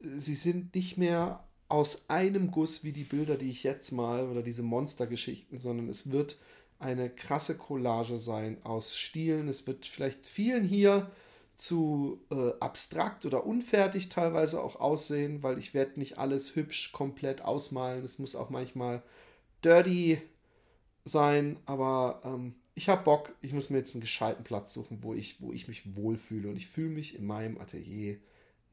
sie 0.00 0.34
sind 0.34 0.74
nicht 0.74 0.96
mehr 0.96 1.44
aus 1.68 2.10
einem 2.10 2.50
Guss 2.50 2.82
wie 2.82 2.92
die 2.92 3.04
Bilder, 3.04 3.36
die 3.36 3.50
ich 3.50 3.62
jetzt 3.62 3.92
mal 3.92 4.28
oder 4.28 4.42
diese 4.42 4.62
Monstergeschichten, 4.62 5.58
sondern 5.58 5.88
es 5.88 6.10
wird 6.10 6.38
eine 6.78 7.10
krasse 7.10 7.56
Collage 7.56 8.16
sein 8.16 8.58
aus 8.64 8.96
Stilen. 8.96 9.48
Es 9.48 9.66
wird 9.66 9.86
vielleicht 9.86 10.26
vielen 10.26 10.64
hier 10.64 11.10
zu 11.54 12.20
äh, 12.30 12.52
abstrakt 12.58 13.26
oder 13.26 13.46
unfertig 13.46 14.08
teilweise 14.08 14.62
auch 14.62 14.76
aussehen, 14.76 15.42
weil 15.42 15.58
ich 15.58 15.74
werde 15.74 16.00
nicht 16.00 16.18
alles 16.18 16.56
hübsch 16.56 16.90
komplett 16.90 17.42
ausmalen. 17.42 18.02
Es 18.02 18.18
muss 18.18 18.34
auch 18.34 18.48
manchmal 18.48 19.02
dirty 19.62 20.20
sein, 21.04 21.58
aber 21.66 22.22
ähm, 22.24 22.54
ich 22.74 22.88
habe 22.88 23.04
Bock. 23.04 23.34
Ich 23.42 23.52
muss 23.52 23.68
mir 23.68 23.78
jetzt 23.78 23.94
einen 23.94 24.00
gescheiten 24.00 24.42
Platz 24.42 24.72
suchen, 24.72 25.02
wo 25.02 25.12
ich, 25.12 25.42
wo 25.42 25.52
ich 25.52 25.68
mich 25.68 25.94
wohlfühle. 25.94 26.48
Und 26.48 26.56
ich 26.56 26.66
fühle 26.66 26.88
mich 26.88 27.14
in 27.14 27.26
meinem 27.26 27.58
Atelier 27.58 28.16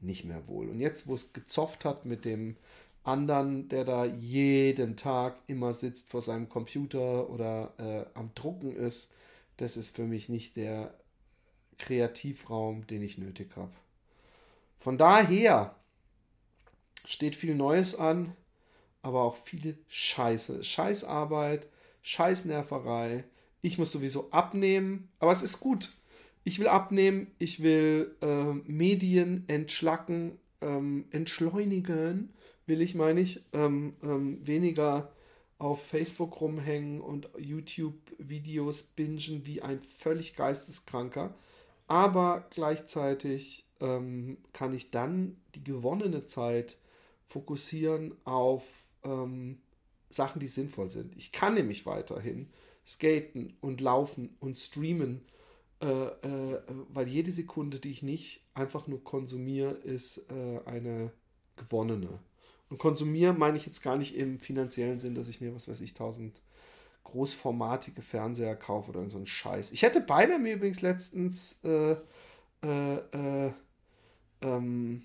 nicht 0.00 0.24
mehr 0.24 0.46
wohl. 0.46 0.68
Und 0.68 0.80
jetzt, 0.80 1.06
wo 1.06 1.14
es 1.14 1.32
gezofft 1.32 1.84
hat 1.84 2.04
mit 2.04 2.24
dem 2.24 2.56
anderen, 3.04 3.68
der 3.68 3.84
da 3.84 4.04
jeden 4.04 4.96
Tag 4.96 5.38
immer 5.46 5.72
sitzt 5.72 6.08
vor 6.08 6.20
seinem 6.20 6.48
Computer 6.48 7.30
oder 7.30 7.72
äh, 7.78 8.18
am 8.18 8.30
Drucken 8.34 8.74
ist, 8.74 9.12
das 9.56 9.76
ist 9.76 9.94
für 9.94 10.04
mich 10.04 10.28
nicht 10.28 10.56
der 10.56 10.94
Kreativraum, 11.78 12.86
den 12.86 13.02
ich 13.02 13.18
nötig 13.18 13.56
habe. 13.56 13.72
Von 14.78 14.98
daher 14.98 15.74
steht 17.04 17.34
viel 17.34 17.54
Neues 17.54 17.96
an, 17.96 18.34
aber 19.02 19.22
auch 19.22 19.36
viel 19.36 19.78
Scheiße. 19.88 20.62
Scheißarbeit, 20.62 21.68
Scheißnerverei. 22.02 23.24
Ich 23.62 23.78
muss 23.78 23.92
sowieso 23.92 24.30
abnehmen, 24.30 25.08
aber 25.18 25.32
es 25.32 25.42
ist 25.42 25.60
gut. 25.60 25.90
Ich 26.44 26.58
will 26.58 26.68
abnehmen, 26.68 27.28
ich 27.38 27.62
will 27.62 28.16
äh, 28.22 28.52
Medien 28.70 29.44
entschlacken, 29.48 30.38
ähm, 30.60 31.04
entschleunigen 31.10 32.30
will 32.68 32.82
ich, 32.82 32.94
meine 32.94 33.20
ich, 33.20 33.42
ähm, 33.52 33.94
ähm, 34.02 34.46
weniger 34.46 35.10
auf 35.58 35.84
Facebook 35.84 36.40
rumhängen 36.40 37.00
und 37.00 37.28
YouTube-Videos 37.36 38.82
bingen 38.82 39.46
wie 39.46 39.62
ein 39.62 39.80
völlig 39.80 40.36
geisteskranker. 40.36 41.34
Aber 41.88 42.46
gleichzeitig 42.50 43.64
ähm, 43.80 44.38
kann 44.52 44.74
ich 44.74 44.90
dann 44.90 45.36
die 45.54 45.64
gewonnene 45.64 46.26
Zeit 46.26 46.76
fokussieren 47.26 48.14
auf 48.24 48.64
ähm, 49.02 49.58
Sachen, 50.10 50.40
die 50.40 50.48
sinnvoll 50.48 50.90
sind. 50.90 51.16
Ich 51.16 51.32
kann 51.32 51.54
nämlich 51.54 51.86
weiterhin 51.86 52.48
skaten 52.86 53.56
und 53.60 53.80
laufen 53.80 54.36
und 54.40 54.56
streamen, 54.56 55.22
äh, 55.80 55.86
äh, 55.86 56.60
weil 56.88 57.06
jede 57.08 57.30
Sekunde, 57.30 57.78
die 57.78 57.90
ich 57.90 58.02
nicht 58.02 58.42
einfach 58.54 58.86
nur 58.86 59.02
konsumiere, 59.04 59.72
ist 59.72 60.18
äh, 60.30 60.60
eine 60.66 61.12
gewonnene. 61.56 62.18
Und 62.68 62.78
konsumieren 62.78 63.38
meine 63.38 63.56
ich 63.56 63.66
jetzt 63.66 63.82
gar 63.82 63.96
nicht 63.96 64.16
im 64.16 64.40
finanziellen 64.40 64.98
Sinn, 64.98 65.14
dass 65.14 65.28
ich 65.28 65.40
mir, 65.40 65.54
was 65.54 65.68
weiß 65.68 65.80
ich, 65.80 65.94
tausend 65.94 66.42
großformatige 67.04 68.02
Fernseher 68.02 68.56
kaufe 68.56 68.90
oder 68.90 69.08
so 69.08 69.16
einen 69.16 69.26
Scheiß. 69.26 69.72
Ich 69.72 69.82
hätte 69.82 70.00
beinahe 70.00 70.38
mir 70.38 70.54
übrigens 70.54 70.82
letztens 70.82 71.60
äh, 71.64 71.96
äh, 72.62 72.96
äh, 72.96 73.52
ähm, 74.42 75.02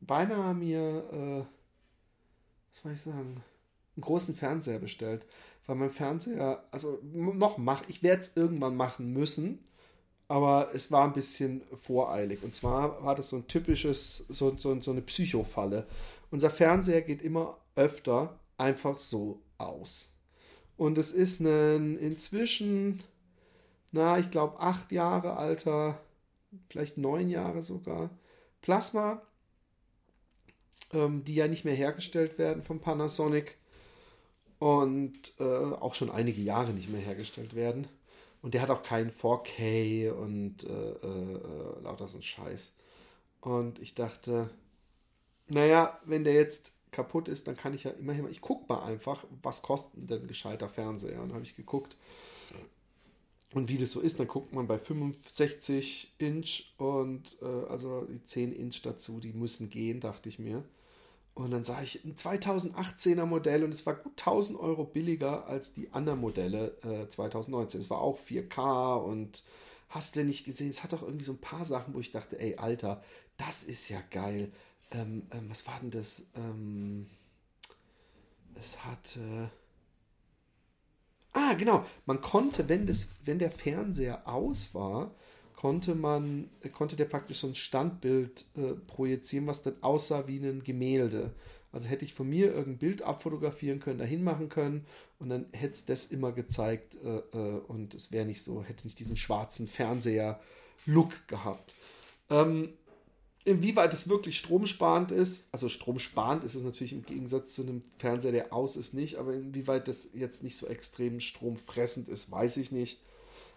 beinahe 0.00 0.54
mir, 0.54 0.80
äh, 1.12 1.44
was 2.70 2.82
soll 2.82 2.92
ich 2.92 3.02
sagen, 3.02 3.42
einen 3.96 4.00
großen 4.00 4.34
Fernseher 4.34 4.80
bestellt, 4.80 5.26
weil 5.66 5.76
mein 5.76 5.90
Fernseher, 5.90 6.64
also 6.72 6.98
noch 7.02 7.58
mach, 7.58 7.88
ich 7.88 8.02
werde 8.02 8.22
es 8.22 8.36
irgendwann 8.36 8.76
machen 8.76 9.12
müssen, 9.12 9.60
aber 10.34 10.74
es 10.74 10.90
war 10.90 11.04
ein 11.04 11.12
bisschen 11.12 11.62
voreilig. 11.76 12.42
Und 12.42 12.56
zwar 12.56 13.04
war 13.04 13.14
das 13.14 13.28
so 13.28 13.36
ein 13.36 13.46
typisches, 13.46 14.18
so, 14.28 14.56
so, 14.56 14.80
so 14.80 14.90
eine 14.90 15.00
Psychofalle. 15.00 15.86
Unser 16.32 16.50
Fernseher 16.50 17.02
geht 17.02 17.22
immer 17.22 17.56
öfter 17.76 18.40
einfach 18.58 18.98
so 18.98 19.42
aus. 19.58 20.12
Und 20.76 20.98
es 20.98 21.12
ist 21.12 21.38
ein 21.38 21.96
inzwischen, 21.98 23.00
na, 23.92 24.18
ich 24.18 24.32
glaube, 24.32 24.58
acht 24.58 24.90
Jahre 24.90 25.36
alter, 25.36 26.00
vielleicht 26.68 26.98
neun 26.98 27.30
Jahre 27.30 27.62
sogar, 27.62 28.10
Plasma, 28.60 29.22
ähm, 30.92 31.22
die 31.22 31.36
ja 31.36 31.46
nicht 31.46 31.64
mehr 31.64 31.76
hergestellt 31.76 32.38
werden 32.38 32.64
von 32.64 32.80
Panasonic 32.80 33.56
und 34.58 35.32
äh, 35.38 35.44
auch 35.44 35.94
schon 35.94 36.10
einige 36.10 36.42
Jahre 36.42 36.72
nicht 36.72 36.90
mehr 36.90 37.00
hergestellt 37.00 37.54
werden. 37.54 37.86
Und 38.44 38.52
der 38.52 38.60
hat 38.60 38.70
auch 38.70 38.82
kein 38.82 39.10
4K 39.10 40.10
und 40.10 40.64
äh, 40.64 40.68
äh, 40.68 41.80
lauter 41.82 42.06
so 42.06 42.18
ein 42.18 42.22
Scheiß. 42.22 42.74
Und 43.40 43.78
ich 43.78 43.94
dachte, 43.94 44.50
naja, 45.48 45.98
wenn 46.04 46.24
der 46.24 46.34
jetzt 46.34 46.72
kaputt 46.90 47.28
ist, 47.28 47.48
dann 47.48 47.56
kann 47.56 47.72
ich 47.72 47.84
ja 47.84 47.92
immerhin, 47.92 48.28
ich 48.28 48.42
gucke 48.42 48.70
mal 48.70 48.84
einfach, 48.84 49.24
was 49.42 49.62
kostet 49.62 50.10
denn 50.10 50.20
ein 50.20 50.28
gescheiter 50.28 50.68
Fernseher? 50.68 51.22
Und 51.22 51.28
dann 51.28 51.36
habe 51.36 51.46
ich 51.46 51.56
geguckt. 51.56 51.96
Und 53.54 53.70
wie 53.70 53.78
das 53.78 53.92
so 53.92 54.00
ist, 54.02 54.20
dann 54.20 54.28
guckt 54.28 54.52
man 54.52 54.66
bei 54.66 54.78
65 54.78 56.12
Inch 56.18 56.74
und 56.76 57.38
äh, 57.40 57.46
also 57.46 58.04
die 58.04 58.22
10 58.22 58.52
Inch 58.52 58.82
dazu, 58.82 59.20
die 59.20 59.32
müssen 59.32 59.70
gehen, 59.70 60.00
dachte 60.00 60.28
ich 60.28 60.38
mir. 60.38 60.62
Und 61.34 61.50
dann 61.50 61.64
sah 61.64 61.82
ich 61.82 62.04
ein 62.04 62.14
2018er 62.14 63.26
Modell 63.26 63.64
und 63.64 63.74
es 63.74 63.84
war 63.86 63.94
gut 63.94 64.12
1000 64.20 64.58
Euro 64.58 64.84
billiger 64.84 65.46
als 65.46 65.72
die 65.72 65.92
anderen 65.92 66.20
Modelle 66.20 66.76
äh, 66.82 67.08
2019. 67.08 67.80
Es 67.80 67.90
war 67.90 68.00
auch 68.00 68.18
4K 68.18 68.96
und 69.02 69.44
hast 69.88 70.14
du 70.14 70.24
nicht 70.24 70.44
gesehen, 70.44 70.70
es 70.70 70.84
hat 70.84 70.94
auch 70.94 71.02
irgendwie 71.02 71.24
so 71.24 71.32
ein 71.32 71.40
paar 71.40 71.64
Sachen, 71.64 71.94
wo 71.94 72.00
ich 72.00 72.12
dachte, 72.12 72.38
ey, 72.38 72.56
Alter, 72.56 73.02
das 73.36 73.64
ist 73.64 73.88
ja 73.88 74.00
geil 74.10 74.52
ähm, 74.94 75.26
ähm, 75.32 75.50
was 75.50 75.66
war 75.66 75.78
denn 75.80 75.90
das? 75.90 76.26
Ähm, 76.34 77.08
es 78.54 78.84
hatte. 78.84 79.50
Ah, 81.32 81.54
genau. 81.54 81.84
Man 82.06 82.20
konnte, 82.20 82.68
wenn, 82.68 82.86
das, 82.86 83.10
wenn 83.24 83.40
der 83.40 83.50
Fernseher 83.50 84.28
aus 84.28 84.72
war, 84.74 85.14
konnte 85.54 85.94
man, 85.94 86.50
konnte 86.72 86.96
der 86.96 87.06
praktisch 87.06 87.38
so 87.38 87.46
ein 87.46 87.54
Standbild 87.54 88.44
äh, 88.56 88.74
projizieren, 88.86 89.46
was 89.46 89.62
dann 89.62 89.76
aussah 89.82 90.26
wie 90.26 90.38
ein 90.38 90.62
Gemälde. 90.62 91.32
Also 91.72 91.88
hätte 91.88 92.04
ich 92.04 92.14
von 92.14 92.28
mir 92.28 92.54
irgendein 92.54 92.78
Bild 92.78 93.02
abfotografieren 93.02 93.80
können, 93.80 93.98
dahin 93.98 94.22
machen 94.22 94.48
können 94.48 94.86
und 95.18 95.28
dann 95.28 95.46
hätte 95.52 95.74
es 95.74 95.84
das 95.84 96.06
immer 96.06 96.30
gezeigt 96.32 96.96
äh, 97.04 97.18
äh, 97.36 97.60
und 97.66 97.94
es 97.94 98.12
wäre 98.12 98.26
nicht 98.26 98.42
so, 98.42 98.62
hätte 98.62 98.86
nicht 98.86 99.00
diesen 99.00 99.16
schwarzen 99.16 99.66
Fernseher-Look 99.66 101.26
gehabt. 101.26 101.74
Ähm, 102.30 102.68
Inwieweit 103.46 103.92
es 103.92 104.08
wirklich 104.08 104.38
stromsparend 104.38 105.12
ist, 105.12 105.48
also 105.52 105.68
stromsparend 105.68 106.44
ist 106.44 106.54
es 106.54 106.62
natürlich 106.62 106.94
im 106.94 107.04
Gegensatz 107.04 107.54
zu 107.54 107.62
einem 107.62 107.82
Fernseher, 107.98 108.32
der 108.32 108.54
aus 108.54 108.74
ist, 108.74 108.94
nicht, 108.94 109.16
aber 109.16 109.34
inwieweit 109.34 109.86
das 109.86 110.08
jetzt 110.14 110.42
nicht 110.42 110.56
so 110.56 110.66
extrem 110.66 111.20
stromfressend 111.20 112.08
ist, 112.08 112.30
weiß 112.30 112.56
ich 112.56 112.72
nicht. 112.72 113.02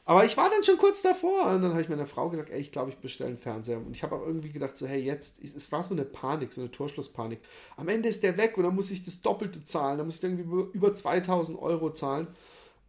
Aber 0.08 0.24
ich 0.24 0.38
war 0.38 0.50
dann 0.50 0.64
schon 0.64 0.78
kurz 0.78 1.02
davor 1.02 1.48
und 1.48 1.62
dann 1.62 1.72
habe 1.72 1.82
ich 1.82 1.90
meiner 1.90 2.06
Frau 2.06 2.30
gesagt, 2.30 2.50
ey, 2.50 2.62
ich 2.62 2.72
glaube, 2.72 2.90
ich 2.90 2.98
bestelle 2.98 3.28
einen 3.28 3.38
Fernseher. 3.38 3.78
Und 3.78 3.94
ich 3.94 4.04
habe 4.04 4.16
auch 4.16 4.26
irgendwie 4.26 4.52
gedacht, 4.52 4.78
so, 4.78 4.88
hey, 4.88 5.02
jetzt, 5.02 5.44
es 5.44 5.72
war 5.72 5.84
so 5.84 5.94
eine 5.94 6.06
Panik, 6.06 6.54
so 6.54 6.62
eine 6.62 6.72
Torschlusspanik. 6.72 7.40
Am 7.76 7.90
Ende 7.90 8.08
ist 8.08 8.24
der 8.24 8.38
weg 8.38 8.58
und 8.58 8.64
dann 8.64 8.74
muss 8.74 8.90
ich 8.90 9.04
das 9.04 9.22
Doppelte 9.22 9.66
zahlen, 9.66 9.98
dann 9.98 10.08
muss 10.08 10.18
ich 10.18 10.24
irgendwie 10.24 10.44
über, 10.44 10.70
über 10.72 10.96
2000 10.96 11.62
Euro 11.62 11.92
zahlen. 11.92 12.28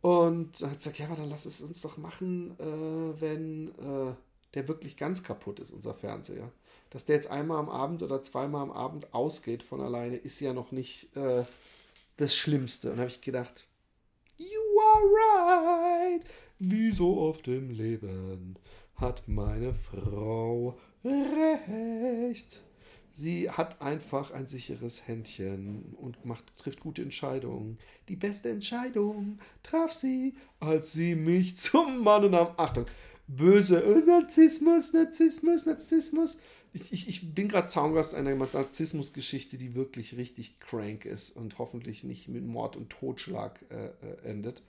Und 0.00 0.62
dann 0.62 0.70
hat 0.70 0.80
sie 0.80 0.90
gesagt, 0.90 1.00
ja, 1.00 1.06
aber 1.06 1.16
dann 1.16 1.28
lass 1.28 1.44
es 1.44 1.60
uns 1.60 1.82
doch 1.82 1.96
machen, 1.96 2.56
äh, 2.60 3.20
wenn 3.20 3.68
äh, 3.68 4.14
der 4.54 4.68
wirklich 4.68 4.96
ganz 4.96 5.24
kaputt 5.24 5.58
ist, 5.58 5.72
unser 5.72 5.94
Fernseher 5.94 6.52
dass 6.90 7.04
der 7.04 7.16
jetzt 7.16 7.30
einmal 7.30 7.58
am 7.58 7.68
Abend 7.68 8.02
oder 8.02 8.22
zweimal 8.22 8.62
am 8.62 8.70
Abend 8.70 9.12
ausgeht 9.12 9.62
von 9.62 9.80
alleine, 9.80 10.16
ist 10.16 10.40
ja 10.40 10.52
noch 10.52 10.72
nicht 10.72 11.14
äh, 11.16 11.44
das 12.16 12.34
Schlimmste. 12.34 12.92
Und 12.92 12.98
habe 12.98 13.08
ich 13.08 13.20
gedacht, 13.20 13.66
you 14.38 14.80
are 14.80 15.04
right. 15.04 16.24
Wie 16.58 16.92
so 16.92 17.18
oft 17.18 17.46
im 17.48 17.70
Leben 17.70 18.56
hat 18.94 19.28
meine 19.28 19.74
Frau 19.74 20.78
recht. 21.04 22.62
Sie 23.10 23.50
hat 23.50 23.80
einfach 23.82 24.30
ein 24.30 24.46
sicheres 24.46 25.08
Händchen 25.08 25.94
und 25.96 26.24
macht, 26.24 26.56
trifft 26.56 26.80
gute 26.80 27.02
Entscheidungen. 27.02 27.78
Die 28.08 28.16
beste 28.16 28.48
Entscheidung 28.48 29.38
traf 29.62 29.92
sie, 29.92 30.34
als 30.60 30.92
sie 30.92 31.14
mich 31.16 31.58
zum 31.58 32.02
Mann 32.02 32.30
nahm. 32.30 32.54
Achtung, 32.56 32.86
böse 33.26 34.02
Narzissmus, 34.06 34.92
Narzissmus, 34.92 35.66
Narzissmus 35.66 36.38
ich, 36.72 36.92
ich, 36.92 37.08
ich 37.08 37.34
bin 37.34 37.48
gerade 37.48 37.68
Zaungast 37.68 38.14
einer 38.14 38.34
Narzissmusgeschichte, 38.34 39.56
die 39.56 39.74
wirklich 39.74 40.16
richtig 40.16 40.60
crank 40.60 41.04
ist 41.04 41.30
und 41.30 41.58
hoffentlich 41.58 42.04
nicht 42.04 42.28
mit 42.28 42.44
Mord 42.44 42.76
und 42.76 42.90
Totschlag 42.90 43.60
äh, 43.70 43.86
äh, 43.86 44.22
endet. 44.24 44.62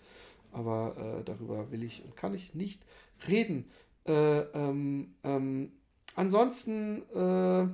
Aber 0.51 1.19
äh, 1.19 1.23
darüber 1.23 1.71
will 1.71 1.83
ich 1.83 2.03
und 2.03 2.15
kann 2.15 2.33
ich 2.33 2.55
nicht 2.55 2.83
reden. 3.27 3.69
Äh, 4.07 4.39
ähm, 4.39 5.15
ähm, 5.23 5.71
ansonsten, 6.15 7.03
äh, 7.13 7.67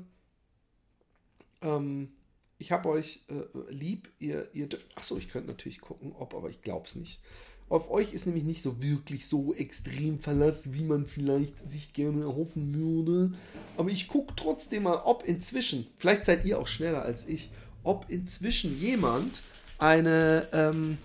ähm, 1.61 2.11
ich 2.57 2.71
habe 2.71 2.89
euch 2.89 3.23
äh, 3.29 3.71
lieb. 3.71 4.11
Ihr, 4.19 4.49
ihr 4.53 4.67
dürft. 4.67 4.97
Achso, 4.97 5.17
ich 5.17 5.29
könnte 5.29 5.47
natürlich 5.47 5.81
gucken, 5.81 6.13
ob, 6.13 6.33
aber 6.33 6.49
ich 6.49 6.61
glaube 6.61 6.87
es 6.87 6.95
nicht. 6.95 7.21
Auf 7.67 7.89
euch 7.89 8.13
ist 8.13 8.27
nämlich 8.27 8.43
nicht 8.43 8.61
so 8.61 8.81
wirklich 8.81 9.25
so 9.27 9.53
extrem 9.55 10.19
Verlass, 10.19 10.73
wie 10.73 10.83
man 10.83 11.07
vielleicht 11.07 11.67
sich 11.67 11.93
gerne 11.93 12.21
erhoffen 12.21 12.75
würde. 12.75 13.33
Aber 13.75 13.89
ich 13.89 14.07
gucke 14.07 14.33
trotzdem 14.35 14.83
mal, 14.83 14.97
ob 14.97 15.23
inzwischen, 15.23 15.87
vielleicht 15.97 16.25
seid 16.25 16.45
ihr 16.45 16.59
auch 16.59 16.67
schneller 16.67 17.01
als 17.01 17.27
ich, 17.27 17.49
ob 17.83 18.05
inzwischen 18.09 18.79
jemand 18.79 19.41
eine, 19.79 20.47
ähm, 20.53 20.97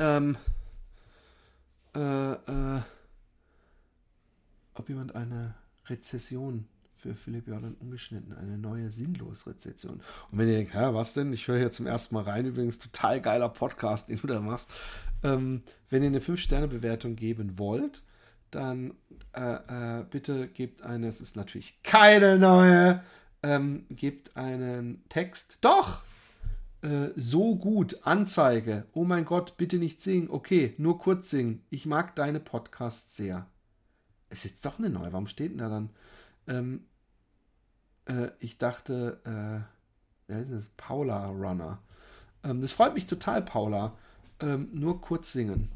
ähm, 0.00 0.36
äh, 1.94 2.32
äh, 2.32 2.82
ob 4.74 4.88
jemand 4.88 5.14
eine 5.14 5.54
Rezession 5.86 6.66
für 7.04 7.14
Philipp 7.14 7.48
Jordan 7.48 7.76
umgeschnitten. 7.80 8.32
Eine 8.32 8.56
neue 8.56 8.90
Sinnlos-Rezession. 8.90 10.00
Und 10.32 10.38
wenn 10.38 10.48
ihr 10.48 10.56
denkt, 10.56 10.72
hä, 10.72 10.88
was 10.92 11.12
denn? 11.12 11.34
Ich 11.34 11.46
höre 11.46 11.58
hier 11.58 11.70
zum 11.70 11.86
ersten 11.86 12.14
Mal 12.14 12.24
rein. 12.24 12.46
Übrigens, 12.46 12.78
total 12.78 13.20
geiler 13.20 13.50
Podcast, 13.50 14.08
den 14.08 14.16
du 14.16 14.26
da 14.26 14.40
machst. 14.40 14.70
Ähm, 15.22 15.60
wenn 15.90 16.02
ihr 16.02 16.08
eine 16.08 16.20
5-Sterne-Bewertung 16.20 17.14
geben 17.14 17.58
wollt, 17.58 18.02
dann 18.50 18.94
äh, 19.34 20.00
äh, 20.00 20.04
bitte 20.08 20.48
gebt 20.48 20.80
eine, 20.82 21.08
es 21.08 21.20
ist 21.20 21.36
natürlich 21.36 21.82
keine 21.82 22.38
neue, 22.38 23.02
ähm, 23.42 23.84
gebt 23.90 24.34
einen 24.34 25.06
Text. 25.10 25.58
Doch! 25.60 26.00
Äh, 26.80 27.10
so 27.16 27.56
gut, 27.56 27.98
Anzeige. 28.04 28.86
Oh 28.94 29.04
mein 29.04 29.26
Gott, 29.26 29.58
bitte 29.58 29.76
nicht 29.76 30.00
singen. 30.00 30.30
Okay, 30.30 30.74
nur 30.78 30.98
kurz 30.98 31.28
singen. 31.28 31.64
Ich 31.68 31.84
mag 31.84 32.16
deine 32.16 32.40
Podcasts 32.40 33.14
sehr. 33.14 33.46
Ist 34.30 34.44
jetzt 34.44 34.64
doch 34.64 34.78
eine 34.78 34.88
neue. 34.88 35.12
Warum 35.12 35.26
steht 35.26 35.50
denn 35.50 35.58
da 35.58 35.68
dann? 35.68 35.90
Ähm, 36.46 36.84
äh, 38.06 38.30
ich 38.40 38.58
dachte, 38.58 39.20
äh, 39.24 39.64
wer 40.28 40.40
ist 40.40 40.50
es? 40.50 40.68
Paula 40.76 41.26
Runner. 41.28 41.78
Ähm, 42.42 42.60
das 42.60 42.72
freut 42.72 42.94
mich 42.94 43.06
total, 43.06 43.42
Paula. 43.42 43.96
Ähm, 44.40 44.68
nur 44.72 45.00
kurz 45.00 45.32
singen. 45.32 45.70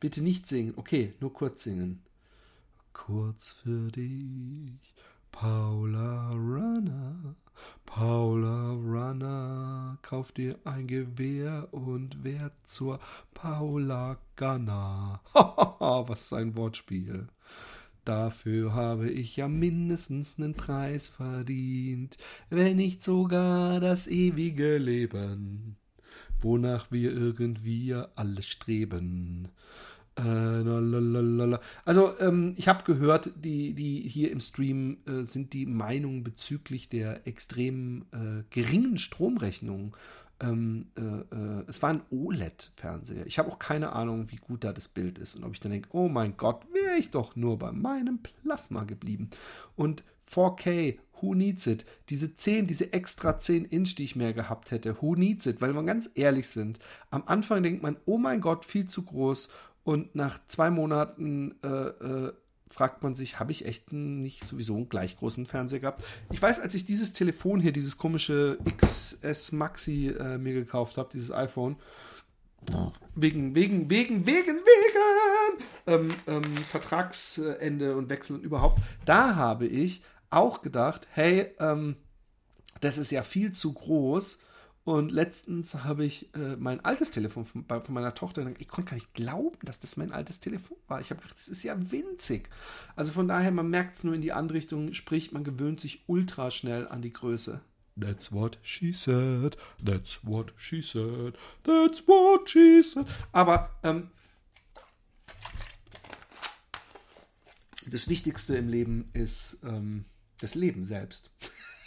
Bitte 0.00 0.22
nicht 0.22 0.46
singen. 0.46 0.74
Okay, 0.76 1.14
nur 1.20 1.32
kurz 1.32 1.64
singen. 1.64 2.02
Kurz 2.92 3.52
für 3.52 3.90
dich, 3.90 4.94
Paula 5.32 6.30
Runner. 6.30 7.34
Paula 7.86 8.72
Runner, 8.72 9.98
kauf 10.02 10.32
dir 10.32 10.58
ein 10.64 10.86
Gewehr 10.86 11.68
und 11.72 12.24
werd 12.24 12.52
zur 12.64 12.98
Paula 13.32 14.18
Gunner. 14.36 15.20
Was 15.34 16.32
ein 16.32 16.56
Wortspiel. 16.56 17.28
Dafür 18.04 18.74
habe 18.74 19.10
ich 19.10 19.36
ja 19.36 19.48
mindestens 19.48 20.38
einen 20.38 20.54
Preis 20.54 21.08
verdient, 21.08 22.18
wenn 22.50 22.76
nicht 22.76 23.02
sogar 23.02 23.80
das 23.80 24.06
ewige 24.06 24.78
Leben. 24.78 25.76
wonach 26.40 26.92
wir 26.92 27.10
irgendwie 27.10 27.94
alle 28.16 28.42
streben. 28.42 29.48
Äh, 30.16 30.22
also 31.84 32.12
ähm, 32.20 32.54
ich 32.56 32.68
habe 32.68 32.84
gehört, 32.84 33.30
die, 33.42 33.72
die 33.72 34.08
hier 34.08 34.30
im 34.30 34.40
Stream 34.40 34.98
äh, 35.06 35.24
sind 35.24 35.52
die 35.52 35.66
Meinungen 35.66 36.22
bezüglich 36.22 36.88
der 36.88 37.26
extrem 37.26 38.04
äh, 38.12 38.44
geringen 38.50 38.98
Stromrechnung. 38.98 39.96
Ähm, 40.40 40.88
äh, 40.96 41.00
äh, 41.00 41.64
es 41.68 41.82
war 41.82 41.90
ein 41.90 42.02
OLED-Fernseher. 42.10 43.26
Ich 43.26 43.38
habe 43.38 43.50
auch 43.50 43.58
keine 43.58 43.92
Ahnung, 43.92 44.30
wie 44.30 44.36
gut 44.36 44.64
da 44.64 44.72
das 44.72 44.88
Bild 44.88 45.18
ist 45.18 45.36
und 45.36 45.44
ob 45.44 45.52
ich 45.52 45.60
dann 45.60 45.72
denke, 45.72 45.88
oh 45.92 46.08
mein 46.08 46.36
Gott, 46.36 46.66
wäre 46.72 46.96
ich 46.98 47.10
doch 47.10 47.36
nur 47.36 47.58
bei 47.58 47.72
meinem 47.72 48.18
Plasma 48.18 48.84
geblieben. 48.84 49.30
Und 49.76 50.02
4K, 50.28 50.98
who 51.20 51.34
needs 51.34 51.66
it? 51.66 51.84
Diese 52.08 52.34
10, 52.34 52.66
diese 52.66 52.92
extra 52.92 53.38
10 53.38 53.64
Inch, 53.66 53.94
die 53.94 54.04
ich 54.04 54.16
mehr 54.16 54.32
gehabt 54.32 54.70
hätte, 54.70 55.00
who 55.00 55.14
needs 55.14 55.46
it? 55.46 55.60
Weil 55.60 55.74
wir 55.74 55.82
ganz 55.84 56.10
ehrlich 56.14 56.48
sind, 56.48 56.78
am 57.10 57.22
Anfang 57.26 57.62
denkt 57.62 57.82
man, 57.82 57.96
oh 58.04 58.18
mein 58.18 58.40
Gott, 58.40 58.64
viel 58.64 58.86
zu 58.86 59.04
groß 59.04 59.50
und 59.84 60.14
nach 60.14 60.38
zwei 60.48 60.70
Monaten 60.70 61.54
äh, 61.62 61.68
äh, 61.68 62.32
fragt 62.68 63.02
man 63.02 63.14
sich, 63.14 63.38
habe 63.38 63.52
ich 63.52 63.66
echt 63.66 63.92
nicht 63.92 64.44
sowieso 64.44 64.74
einen 64.74 64.88
gleich 64.88 65.16
großen 65.18 65.46
Fernseher 65.46 65.80
gehabt? 65.80 66.04
Ich 66.32 66.40
weiß, 66.40 66.60
als 66.60 66.74
ich 66.74 66.84
dieses 66.84 67.12
Telefon 67.12 67.60
hier, 67.60 67.72
dieses 67.72 67.98
komische 67.98 68.58
XS 68.78 69.52
Maxi 69.52 70.08
äh, 70.08 70.38
mir 70.38 70.54
gekauft 70.54 70.98
habe, 70.98 71.10
dieses 71.12 71.30
iPhone, 71.30 71.76
wegen, 73.14 73.54
wegen, 73.54 73.90
wegen, 73.90 74.26
wegen, 74.26 74.56
wegen 74.56 75.64
ähm, 75.86 76.14
ähm, 76.26 76.56
Vertragsende 76.70 77.96
und 77.96 78.08
Wechsel 78.08 78.36
und 78.36 78.42
überhaupt, 78.44 78.80
da 79.04 79.36
habe 79.36 79.66
ich 79.66 80.02
auch 80.30 80.62
gedacht, 80.62 81.06
hey, 81.10 81.54
ähm, 81.60 81.96
das 82.80 82.98
ist 82.98 83.10
ja 83.10 83.22
viel 83.22 83.52
zu 83.52 83.72
groß 83.72 84.40
und 84.84 85.12
letztens 85.12 85.74
habe 85.76 86.04
ich 86.04 86.34
äh, 86.34 86.56
mein 86.56 86.84
altes 86.84 87.10
Telefon 87.10 87.46
von, 87.46 87.64
von, 87.64 87.94
meiner 87.94 88.14
Tochter, 88.14 88.46
ich 88.58 88.68
konnte 88.68 88.90
gar 88.90 88.96
nicht 88.96 89.14
glauben, 89.14 89.56
dass 89.62 89.80
das 89.80 89.96
mein 89.96 90.12
altes 90.12 90.40
Telefon 90.40 90.76
war. 90.88 91.00
Ich 91.00 91.08
habe 91.08 91.22
gedacht, 91.22 91.38
das 91.38 91.48
ist 91.48 91.62
ja 91.62 91.74
winzig. 91.90 92.50
Also 92.94 93.12
von 93.12 93.26
daher, 93.26 93.50
man 93.50 93.70
merkt 93.70 93.96
es 93.96 94.04
nur 94.04 94.14
in 94.14 94.20
die 94.20 94.34
andere 94.34 94.58
Richtung, 94.58 94.92
sprich, 94.92 95.32
man 95.32 95.42
gewöhnt 95.42 95.80
sich 95.80 96.04
ultra 96.06 96.50
schnell 96.50 96.86
an 96.86 97.00
die 97.00 97.14
Größe. 97.14 97.62
That's 97.98 98.30
what 98.30 98.58
she 98.62 98.92
said, 98.92 99.56
that's 99.82 100.18
what 100.22 100.52
she 100.58 100.82
said, 100.82 101.34
that's 101.62 102.06
what 102.06 102.50
she 102.50 102.82
said. 102.82 103.06
Aber 103.32 103.70
ähm, 103.84 104.10
das 107.86 108.08
Wichtigste 108.08 108.56
im 108.56 108.68
Leben 108.68 109.08
ist 109.14 109.60
ähm, 109.64 110.04
das 110.40 110.54
Leben 110.54 110.84
selbst. 110.84 111.30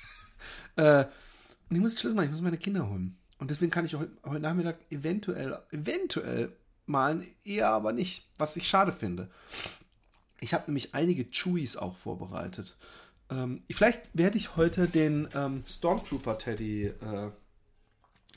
äh, 0.77 1.05
und 1.69 1.75
ich 1.75 1.81
muss 1.81 1.91
jetzt 1.91 2.01
Schluss 2.01 2.13
machen, 2.13 2.25
ich 2.25 2.31
muss 2.31 2.41
meine 2.41 2.57
Kinder 2.57 2.89
holen. 2.89 3.17
Und 3.39 3.51
deswegen 3.51 3.71
kann 3.71 3.85
ich 3.85 3.93
heute, 3.95 4.11
heute 4.25 4.39
Nachmittag 4.39 4.77
eventuell, 4.89 5.59
eventuell 5.71 6.51
malen, 6.85 7.25
eher 7.43 7.69
aber 7.69 7.93
nicht, 7.93 8.27
was 8.37 8.55
ich 8.55 8.67
schade 8.67 8.91
finde. 8.91 9.29
Ich 10.39 10.53
habe 10.53 10.65
nämlich 10.67 10.95
einige 10.95 11.25
Chewies 11.25 11.77
auch 11.77 11.97
vorbereitet. 11.97 12.77
Ähm, 13.29 13.61
vielleicht 13.69 14.09
werde 14.13 14.37
ich 14.37 14.55
heute 14.55 14.87
den 14.87 15.27
ähm, 15.35 15.63
Stormtrooper 15.65 16.37
Teddy 16.37 16.85
äh, 16.85 17.31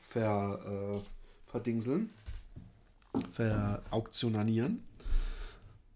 ver, 0.03 0.95
äh, 0.97 1.51
verdingseln, 1.51 2.11
verauktionanieren. 3.31 4.85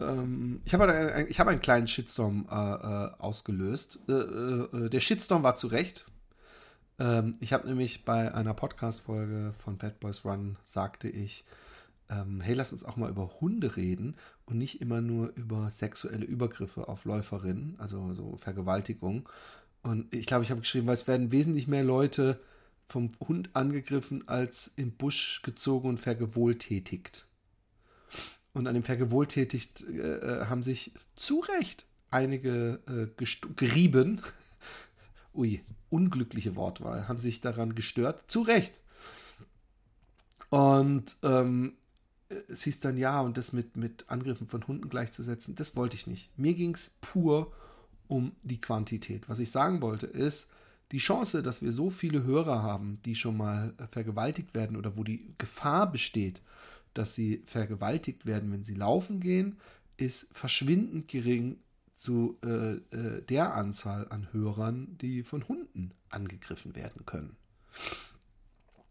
Ähm, 0.00 0.60
ich 0.64 0.74
habe 0.74 0.92
ein, 0.92 1.28
hab 1.28 1.48
einen 1.48 1.60
kleinen 1.60 1.88
Shitstorm 1.88 2.46
äh, 2.50 2.54
äh 2.54 3.10
ausgelöst. 3.18 3.98
Äh, 4.08 4.12
äh, 4.12 4.88
der 4.90 5.00
Shitstorm 5.00 5.42
war 5.42 5.56
zu 5.56 5.68
Recht. 5.68 6.04
Ähm, 6.98 7.36
ich 7.40 7.52
habe 7.52 7.66
nämlich 7.68 8.04
bei 8.04 8.32
einer 8.34 8.54
Podcast-Folge 8.54 9.54
von 9.58 9.78
Fat 9.78 10.00
Boys 10.00 10.24
Run 10.24 10.56
sagte 10.64 11.08
ich, 11.08 11.44
ähm, 12.10 12.40
hey, 12.40 12.54
lass 12.54 12.72
uns 12.72 12.84
auch 12.84 12.96
mal 12.96 13.10
über 13.10 13.40
Hunde 13.40 13.76
reden 13.76 14.16
und 14.46 14.58
nicht 14.58 14.80
immer 14.80 15.00
nur 15.00 15.32
über 15.36 15.70
sexuelle 15.70 16.24
Übergriffe 16.24 16.88
auf 16.88 17.04
Läuferinnen, 17.04 17.76
also 17.78 18.14
so 18.14 18.36
Vergewaltigung. 18.36 19.28
Und 19.82 20.14
ich 20.14 20.26
glaube, 20.26 20.44
ich 20.44 20.50
habe 20.50 20.60
geschrieben, 20.60 20.86
weil 20.86 20.94
es 20.94 21.08
werden 21.08 21.32
wesentlich 21.32 21.66
mehr 21.66 21.84
Leute 21.84 22.40
vom 22.86 23.10
Hund 23.26 23.50
angegriffen 23.54 24.28
als 24.28 24.70
im 24.76 24.92
Busch 24.92 25.40
gezogen 25.42 25.88
und 25.88 26.00
vergewohltätigt. 26.00 27.26
Und 28.52 28.66
an 28.66 28.74
dem 28.74 28.84
vergewohltätigt 28.84 29.82
äh, 29.88 30.42
äh 30.42 30.46
haben 30.46 30.62
sich 30.62 30.92
zu 31.16 31.40
Recht 31.40 31.86
einige 32.10 32.80
äh, 32.86 33.24
gerieben, 33.56 34.20
ui, 35.34 35.62
unglückliche 35.90 36.56
Wortwahl, 36.56 37.08
haben 37.08 37.20
sich 37.20 37.40
daran 37.40 37.74
gestört. 37.74 38.22
Zu 38.28 38.42
Recht. 38.42 38.80
Und 40.50 41.16
ähm, 41.22 41.74
es 42.48 42.64
hieß 42.64 42.80
dann 42.80 42.96
ja, 42.96 43.20
und 43.20 43.36
das 43.36 43.52
mit, 43.52 43.76
mit 43.76 44.04
Angriffen 44.08 44.46
von 44.46 44.66
Hunden 44.66 44.88
gleichzusetzen, 44.88 45.54
das 45.54 45.76
wollte 45.76 45.96
ich 45.96 46.06
nicht. 46.06 46.36
Mir 46.38 46.54
ging 46.54 46.74
es 46.74 46.92
pur 47.00 47.52
um 48.08 48.32
die 48.42 48.60
Quantität. 48.60 49.28
Was 49.28 49.38
ich 49.38 49.50
sagen 49.50 49.82
wollte 49.82 50.06
ist, 50.06 50.50
die 50.92 50.98
Chance, 50.98 51.42
dass 51.42 51.62
wir 51.62 51.72
so 51.72 51.90
viele 51.90 52.22
Hörer 52.22 52.62
haben, 52.62 53.00
die 53.04 53.14
schon 53.14 53.36
mal 53.36 53.74
vergewaltigt 53.90 54.54
werden 54.54 54.76
oder 54.76 54.96
wo 54.96 55.02
die 55.02 55.34
Gefahr 55.38 55.90
besteht, 55.90 56.40
dass 56.92 57.14
sie 57.14 57.42
vergewaltigt 57.46 58.26
werden, 58.26 58.52
wenn 58.52 58.64
sie 58.64 58.74
laufen 58.74 59.20
gehen, 59.20 59.56
ist 59.96 60.28
verschwindend 60.32 61.08
gering 61.08 61.56
zu 61.94 62.38
äh, 62.44 62.74
äh, 62.96 63.22
der 63.22 63.54
Anzahl 63.54 64.08
an 64.08 64.28
Hörern, 64.32 64.98
die 65.00 65.22
von 65.22 65.46
Hunden 65.48 65.92
angegriffen 66.10 66.74
werden 66.74 67.06
können. 67.06 67.36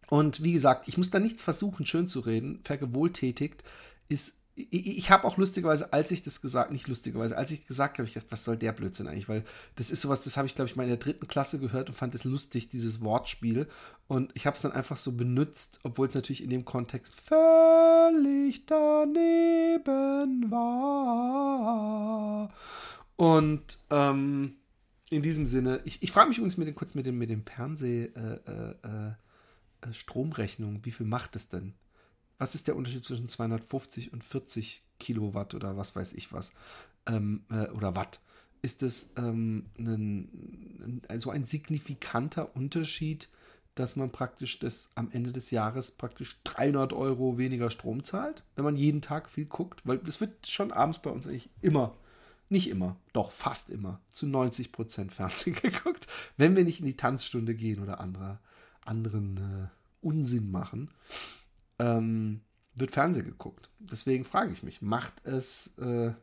Und 0.10 0.44
wie 0.44 0.54
gesagt, 0.54 0.88
ich 0.88 0.98
muss 0.98 1.10
da 1.10 1.20
nichts 1.20 1.44
versuchen, 1.44 1.86
schön 1.86 2.08
zu 2.08 2.20
reden. 2.20 2.60
Vergewohltätigt 2.63 3.63
ist. 4.10 4.36
Ich, 4.56 4.98
ich 5.00 5.10
habe 5.10 5.26
auch 5.26 5.38
lustigerweise, 5.38 5.92
als 5.92 6.12
ich 6.12 6.22
das 6.22 6.39
gesagt, 6.39 6.72
nicht 6.72 6.88
lustigerweise, 6.88 7.36
als 7.36 7.50
ich 7.50 7.66
gesagt 7.66 7.98
habe, 7.98 8.08
ich 8.08 8.13
dachte, 8.13 8.30
was 8.30 8.44
soll 8.44 8.56
der 8.56 8.72
Blödsinn 8.74 9.08
eigentlich? 9.08 9.28
Weil 9.28 9.44
das 9.76 9.89
ist 9.89 10.02
sowas, 10.02 10.24
das 10.24 10.38
habe 10.38 10.48
ich, 10.48 10.54
glaube 10.54 10.70
ich, 10.70 10.76
mal 10.76 10.84
in 10.84 10.89
der 10.89 10.98
dritten 10.98 11.28
Klasse 11.28 11.58
gehört 11.58 11.89
und 11.89 11.96
fand 11.96 12.13
es 12.13 12.24
lustig, 12.24 12.70
dieses 12.70 13.02
Wortspiel. 13.02 13.68
Und 14.08 14.32
ich 14.36 14.46
habe 14.46 14.56
es 14.56 14.62
dann 14.62 14.72
einfach 14.72 14.98
so 14.98 15.13
benutzt, 15.13 15.80
obwohl 15.82 16.08
es 16.08 16.13
natürlich 16.13 16.44
in 16.44 16.52
dem 16.52 16.66
Kontext 16.66 17.16
völlig 17.16 18.68
daneben 18.68 20.52
war. 20.52 21.03
Und 23.15 23.80
ähm, 23.89 24.56
in 25.10 25.21
diesem 25.21 25.45
Sinne, 25.45 25.82
ich, 25.86 26.02
ich 26.02 26.12
frage 26.12 26.30
mich 26.30 26.38
übrigens 26.38 26.58
mit 26.58 26.67
dem, 26.67 26.76
kurz 26.76 26.95
mit 26.95 27.06
dem, 27.06 27.17
mit 27.17 27.30
dem 27.30 27.43
Fernseh 27.43 28.06
äh, 28.06 28.39
äh, 28.45 28.76
äh, 28.82 29.12
wie 29.86 30.91
viel 30.91 31.06
macht 31.06 31.36
es 31.36 31.49
denn? 31.49 31.73
Was 32.39 32.56
ist 32.56 32.67
der 32.67 32.76
Unterschied 32.76 33.06
zwischen 33.06 33.28
250 33.28 34.13
und 34.13 34.23
40 34.23 34.82
Kilowatt 34.99 35.54
oder 35.54 35.78
was 35.78 35.95
weiß 35.95 36.13
ich 36.13 36.34
was? 36.34 36.54
Ähm, 37.06 37.43
äh, 37.52 37.69
oder 37.69 37.95
Watt? 37.95 38.21
Ist 38.62 38.82
es 38.82 39.12
ähm, 39.17 39.65
ein, 39.78 41.02
so 41.17 41.30
ein 41.30 41.45
signifikanter 41.45 42.56
Unterschied, 42.56 43.30
dass 43.76 43.95
man 43.95 44.12
praktisch 44.12 44.60
das 44.60 44.89
am 44.95 45.12
Ende 45.12 45.32
des 45.32 45.52
Jahres 45.52 45.91
praktisch 45.91 46.39
300 46.45 46.93
Euro 46.93 47.38
weniger 47.38 47.69
Strom 47.69 48.04
zahlt, 48.04 48.43
wenn 48.56 48.63
man 48.63 48.78
jeden 48.78 49.02
Tag 49.02 49.30
viel 49.30 49.45
guckt? 49.45 49.82
Weil 49.84 49.97
das 49.97 50.21
wird 50.21 50.47
schon 50.47 50.71
abends 50.71 50.99
bei 50.99 51.10
uns 51.10 51.28
eigentlich 51.28 51.49
immer 51.62 51.97
nicht 52.54 52.70
immer, 52.70 52.96
doch 53.12 53.32
fast 53.32 53.70
immer, 53.70 54.00
zu 54.10 54.26
90 54.28 54.72
Prozent 54.72 55.12
Fernsehen 55.12 55.56
geguckt, 55.62 56.08
wenn 56.38 56.56
wir 56.56 56.63
nicht 56.63 56.80
in 56.80 56.86
die 56.86 56.96
Tanzstunde 56.96 57.56
gehen 57.56 57.82
oder 57.82 58.00
andere, 58.00 58.39
anderen 58.86 59.38
äh, 59.38 59.68
Unsinn 60.00 60.52
machen, 60.52 60.89
ähm, 61.80 62.42
wird 62.76 62.92
Fernsehen 62.92 63.26
geguckt. 63.26 63.70
Deswegen 63.80 64.24
frage 64.24 64.54
ich 64.54 64.63
mich, 64.63 64.82
macht 64.82 65.26
es, 65.26 65.72
äh, 65.78 66.13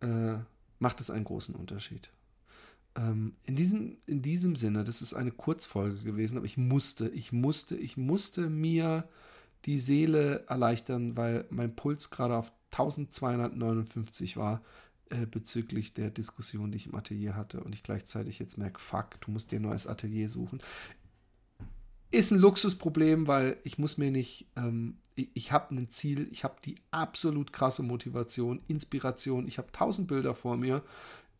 äh, 0.00 0.38
macht 0.78 1.00
es 1.00 1.10
einen 1.10 1.24
großen 1.24 1.54
Unterschied? 1.54 2.10
Ähm, 2.94 3.36
in, 3.44 3.56
diesem, 3.56 3.98
in 4.06 4.22
diesem 4.22 4.56
Sinne, 4.56 4.84
das 4.84 5.02
ist 5.02 5.14
eine 5.14 5.30
Kurzfolge 5.30 6.02
gewesen, 6.02 6.36
aber 6.36 6.46
ich 6.46 6.56
musste, 6.56 7.08
ich 7.08 7.32
musste, 7.32 7.76
ich 7.76 7.96
musste 7.96 8.50
mir 8.50 9.08
die 9.64 9.78
Seele 9.78 10.44
erleichtern, 10.48 11.16
weil 11.16 11.46
mein 11.50 11.74
Puls 11.74 12.10
gerade 12.10 12.36
auf 12.36 12.52
1259 12.72 14.36
war 14.36 14.62
äh, 15.10 15.26
bezüglich 15.26 15.94
der 15.94 16.10
Diskussion, 16.10 16.70
die 16.70 16.76
ich 16.76 16.86
im 16.86 16.94
Atelier 16.94 17.34
hatte 17.34 17.62
und 17.62 17.74
ich 17.74 17.82
gleichzeitig 17.82 18.38
jetzt 18.38 18.58
merke, 18.58 18.80
fuck, 18.80 19.20
du 19.20 19.30
musst 19.30 19.50
dir 19.50 19.58
ein 19.58 19.62
neues 19.62 19.86
Atelier 19.86 20.28
suchen. 20.28 20.60
Ist 22.10 22.30
ein 22.30 22.38
Luxusproblem, 22.38 23.26
weil 23.26 23.58
ich 23.64 23.78
muss 23.78 23.98
mir 23.98 24.10
nicht, 24.10 24.46
ähm, 24.56 24.98
ich, 25.14 25.28
ich 25.34 25.52
habe 25.52 25.74
ein 25.74 25.90
Ziel, 25.90 26.28
ich 26.30 26.44
habe 26.44 26.56
die 26.64 26.76
absolut 26.90 27.52
krasse 27.52 27.82
Motivation, 27.82 28.60
Inspiration, 28.66 29.46
ich 29.46 29.58
habe 29.58 29.72
tausend 29.72 30.08
Bilder 30.08 30.34
vor 30.34 30.56
mir, 30.56 30.82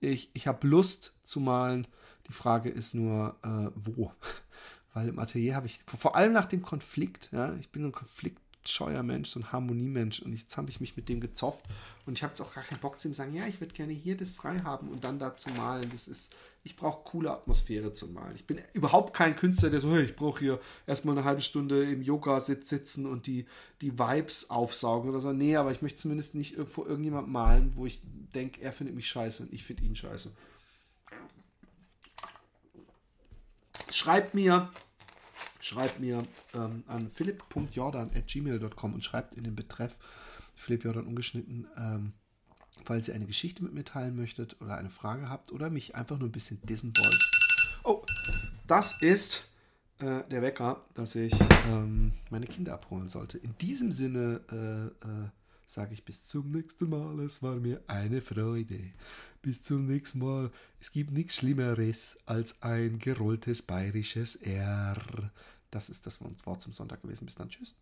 ich, 0.00 0.30
ich 0.34 0.46
habe 0.46 0.66
Lust 0.66 1.14
zu 1.24 1.40
malen. 1.40 1.86
Die 2.28 2.32
Frage 2.32 2.68
ist 2.68 2.94
nur, 2.94 3.36
äh, 3.42 3.70
wo? 3.74 4.12
Weil 4.94 5.08
im 5.08 5.18
Atelier 5.18 5.56
habe 5.56 5.66
ich, 5.66 5.78
vor 5.86 6.16
allem 6.16 6.32
nach 6.32 6.46
dem 6.46 6.62
Konflikt, 6.62 7.30
ja, 7.32 7.54
ich 7.54 7.70
bin 7.70 7.84
ein 7.84 7.92
Konflikt, 7.92 8.40
Scheuermensch, 8.66 9.30
so 9.30 9.40
ein 9.40 9.52
Harmoniemensch. 9.52 10.20
Und 10.20 10.34
jetzt 10.34 10.56
habe 10.56 10.70
ich 10.70 10.80
mich 10.80 10.96
mit 10.96 11.08
dem 11.08 11.20
gezofft. 11.20 11.64
Und 12.06 12.18
ich 12.18 12.22
habe 12.22 12.32
jetzt 12.32 12.40
auch 12.40 12.54
gar 12.54 12.64
keinen 12.64 12.80
Bock 12.80 12.98
zu 12.98 13.08
ihm 13.08 13.14
sagen, 13.14 13.34
ja, 13.34 13.46
ich 13.46 13.60
würde 13.60 13.74
gerne 13.74 13.92
hier 13.92 14.16
das 14.16 14.30
frei 14.30 14.60
haben 14.60 14.88
und 14.88 15.04
dann 15.04 15.18
da 15.18 15.36
zu 15.36 15.50
malen. 15.50 15.88
Das 15.92 16.08
ist, 16.08 16.34
ich 16.64 16.76
brauche 16.76 17.04
coole 17.04 17.30
Atmosphäre 17.30 17.92
zu 17.92 18.08
malen. 18.08 18.34
Ich 18.34 18.46
bin 18.46 18.60
überhaupt 18.72 19.14
kein 19.14 19.36
Künstler, 19.36 19.70
der 19.70 19.80
so, 19.80 19.92
hey, 19.92 20.04
ich 20.04 20.16
brauche 20.16 20.40
hier 20.40 20.60
erstmal 20.86 21.16
eine 21.16 21.24
halbe 21.24 21.40
Stunde 21.40 21.90
im 21.90 22.02
Yoga-Sitz 22.02 22.68
sitzen 22.68 23.06
und 23.06 23.26
die, 23.26 23.46
die 23.80 23.98
Vibes 23.98 24.50
aufsaugen 24.50 25.10
oder 25.10 25.20
so. 25.20 25.32
Nee, 25.32 25.56
aber 25.56 25.70
ich 25.70 25.82
möchte 25.82 26.00
zumindest 26.02 26.34
nicht 26.34 26.56
vor 26.66 26.86
irgendjemand 26.86 27.28
malen, 27.28 27.72
wo 27.76 27.86
ich 27.86 28.00
denke, 28.34 28.60
er 28.60 28.72
findet 28.72 28.96
mich 28.96 29.08
scheiße 29.08 29.44
und 29.44 29.52
ich 29.52 29.64
finde 29.64 29.84
ihn 29.84 29.96
scheiße. 29.96 30.32
Schreibt 33.90 34.34
mir, 34.34 34.70
schreibt 35.60 36.00
mir 36.00 36.24
ähm, 36.54 36.84
an 36.86 37.08
philipp.jordan.gmail.com 37.08 38.94
und 38.94 39.04
schreibt 39.04 39.34
in 39.34 39.44
den 39.44 39.54
Betreff 39.54 39.96
Philipp 40.54 40.84
Jordan 40.84 41.06
ungeschnitten, 41.06 41.66
ähm, 41.76 42.12
falls 42.84 43.08
ihr 43.08 43.14
eine 43.14 43.26
Geschichte 43.26 43.62
mit 43.62 43.74
mir 43.74 43.84
teilen 43.84 44.16
möchtet 44.16 44.60
oder 44.60 44.76
eine 44.76 44.90
Frage 44.90 45.28
habt 45.28 45.52
oder 45.52 45.70
mich 45.70 45.94
einfach 45.94 46.18
nur 46.18 46.28
ein 46.28 46.32
bisschen 46.32 46.60
dissen 46.62 46.92
wollt. 46.96 47.30
Oh, 47.84 48.04
das 48.66 49.00
ist 49.00 49.48
äh, 50.00 50.22
der 50.30 50.42
Wecker, 50.42 50.84
dass 50.94 51.14
ich 51.14 51.34
ähm, 51.68 52.12
meine 52.30 52.46
Kinder 52.46 52.74
abholen 52.74 53.08
sollte. 53.08 53.38
In 53.38 53.56
diesem 53.58 53.92
Sinne 53.92 54.40
äh, 54.52 55.06
äh, 55.06 55.28
sage 55.64 55.92
ich 55.92 56.04
bis 56.04 56.26
zum 56.26 56.48
nächsten 56.48 56.88
Mal. 56.88 57.20
Es 57.20 57.42
war 57.42 57.56
mir 57.56 57.82
eine 57.86 58.20
Freude. 58.20 58.80
Bis 59.42 59.62
zum 59.62 59.86
nächsten 59.86 60.18
Mal. 60.18 60.50
Es 60.80 60.92
gibt 60.92 61.12
nichts 61.12 61.36
Schlimmeres 61.36 62.18
als 62.26 62.60
ein 62.62 62.98
gerolltes 62.98 63.62
bayerisches 63.62 64.36
R. 64.36 64.96
Das 65.70 65.90
ist 65.90 66.06
das 66.06 66.20
Wort 66.20 66.60
zum 66.60 66.72
Sonntag 66.72 67.02
gewesen. 67.02 67.26
Bis 67.26 67.36
dann. 67.36 67.48
Tschüss. 67.48 67.74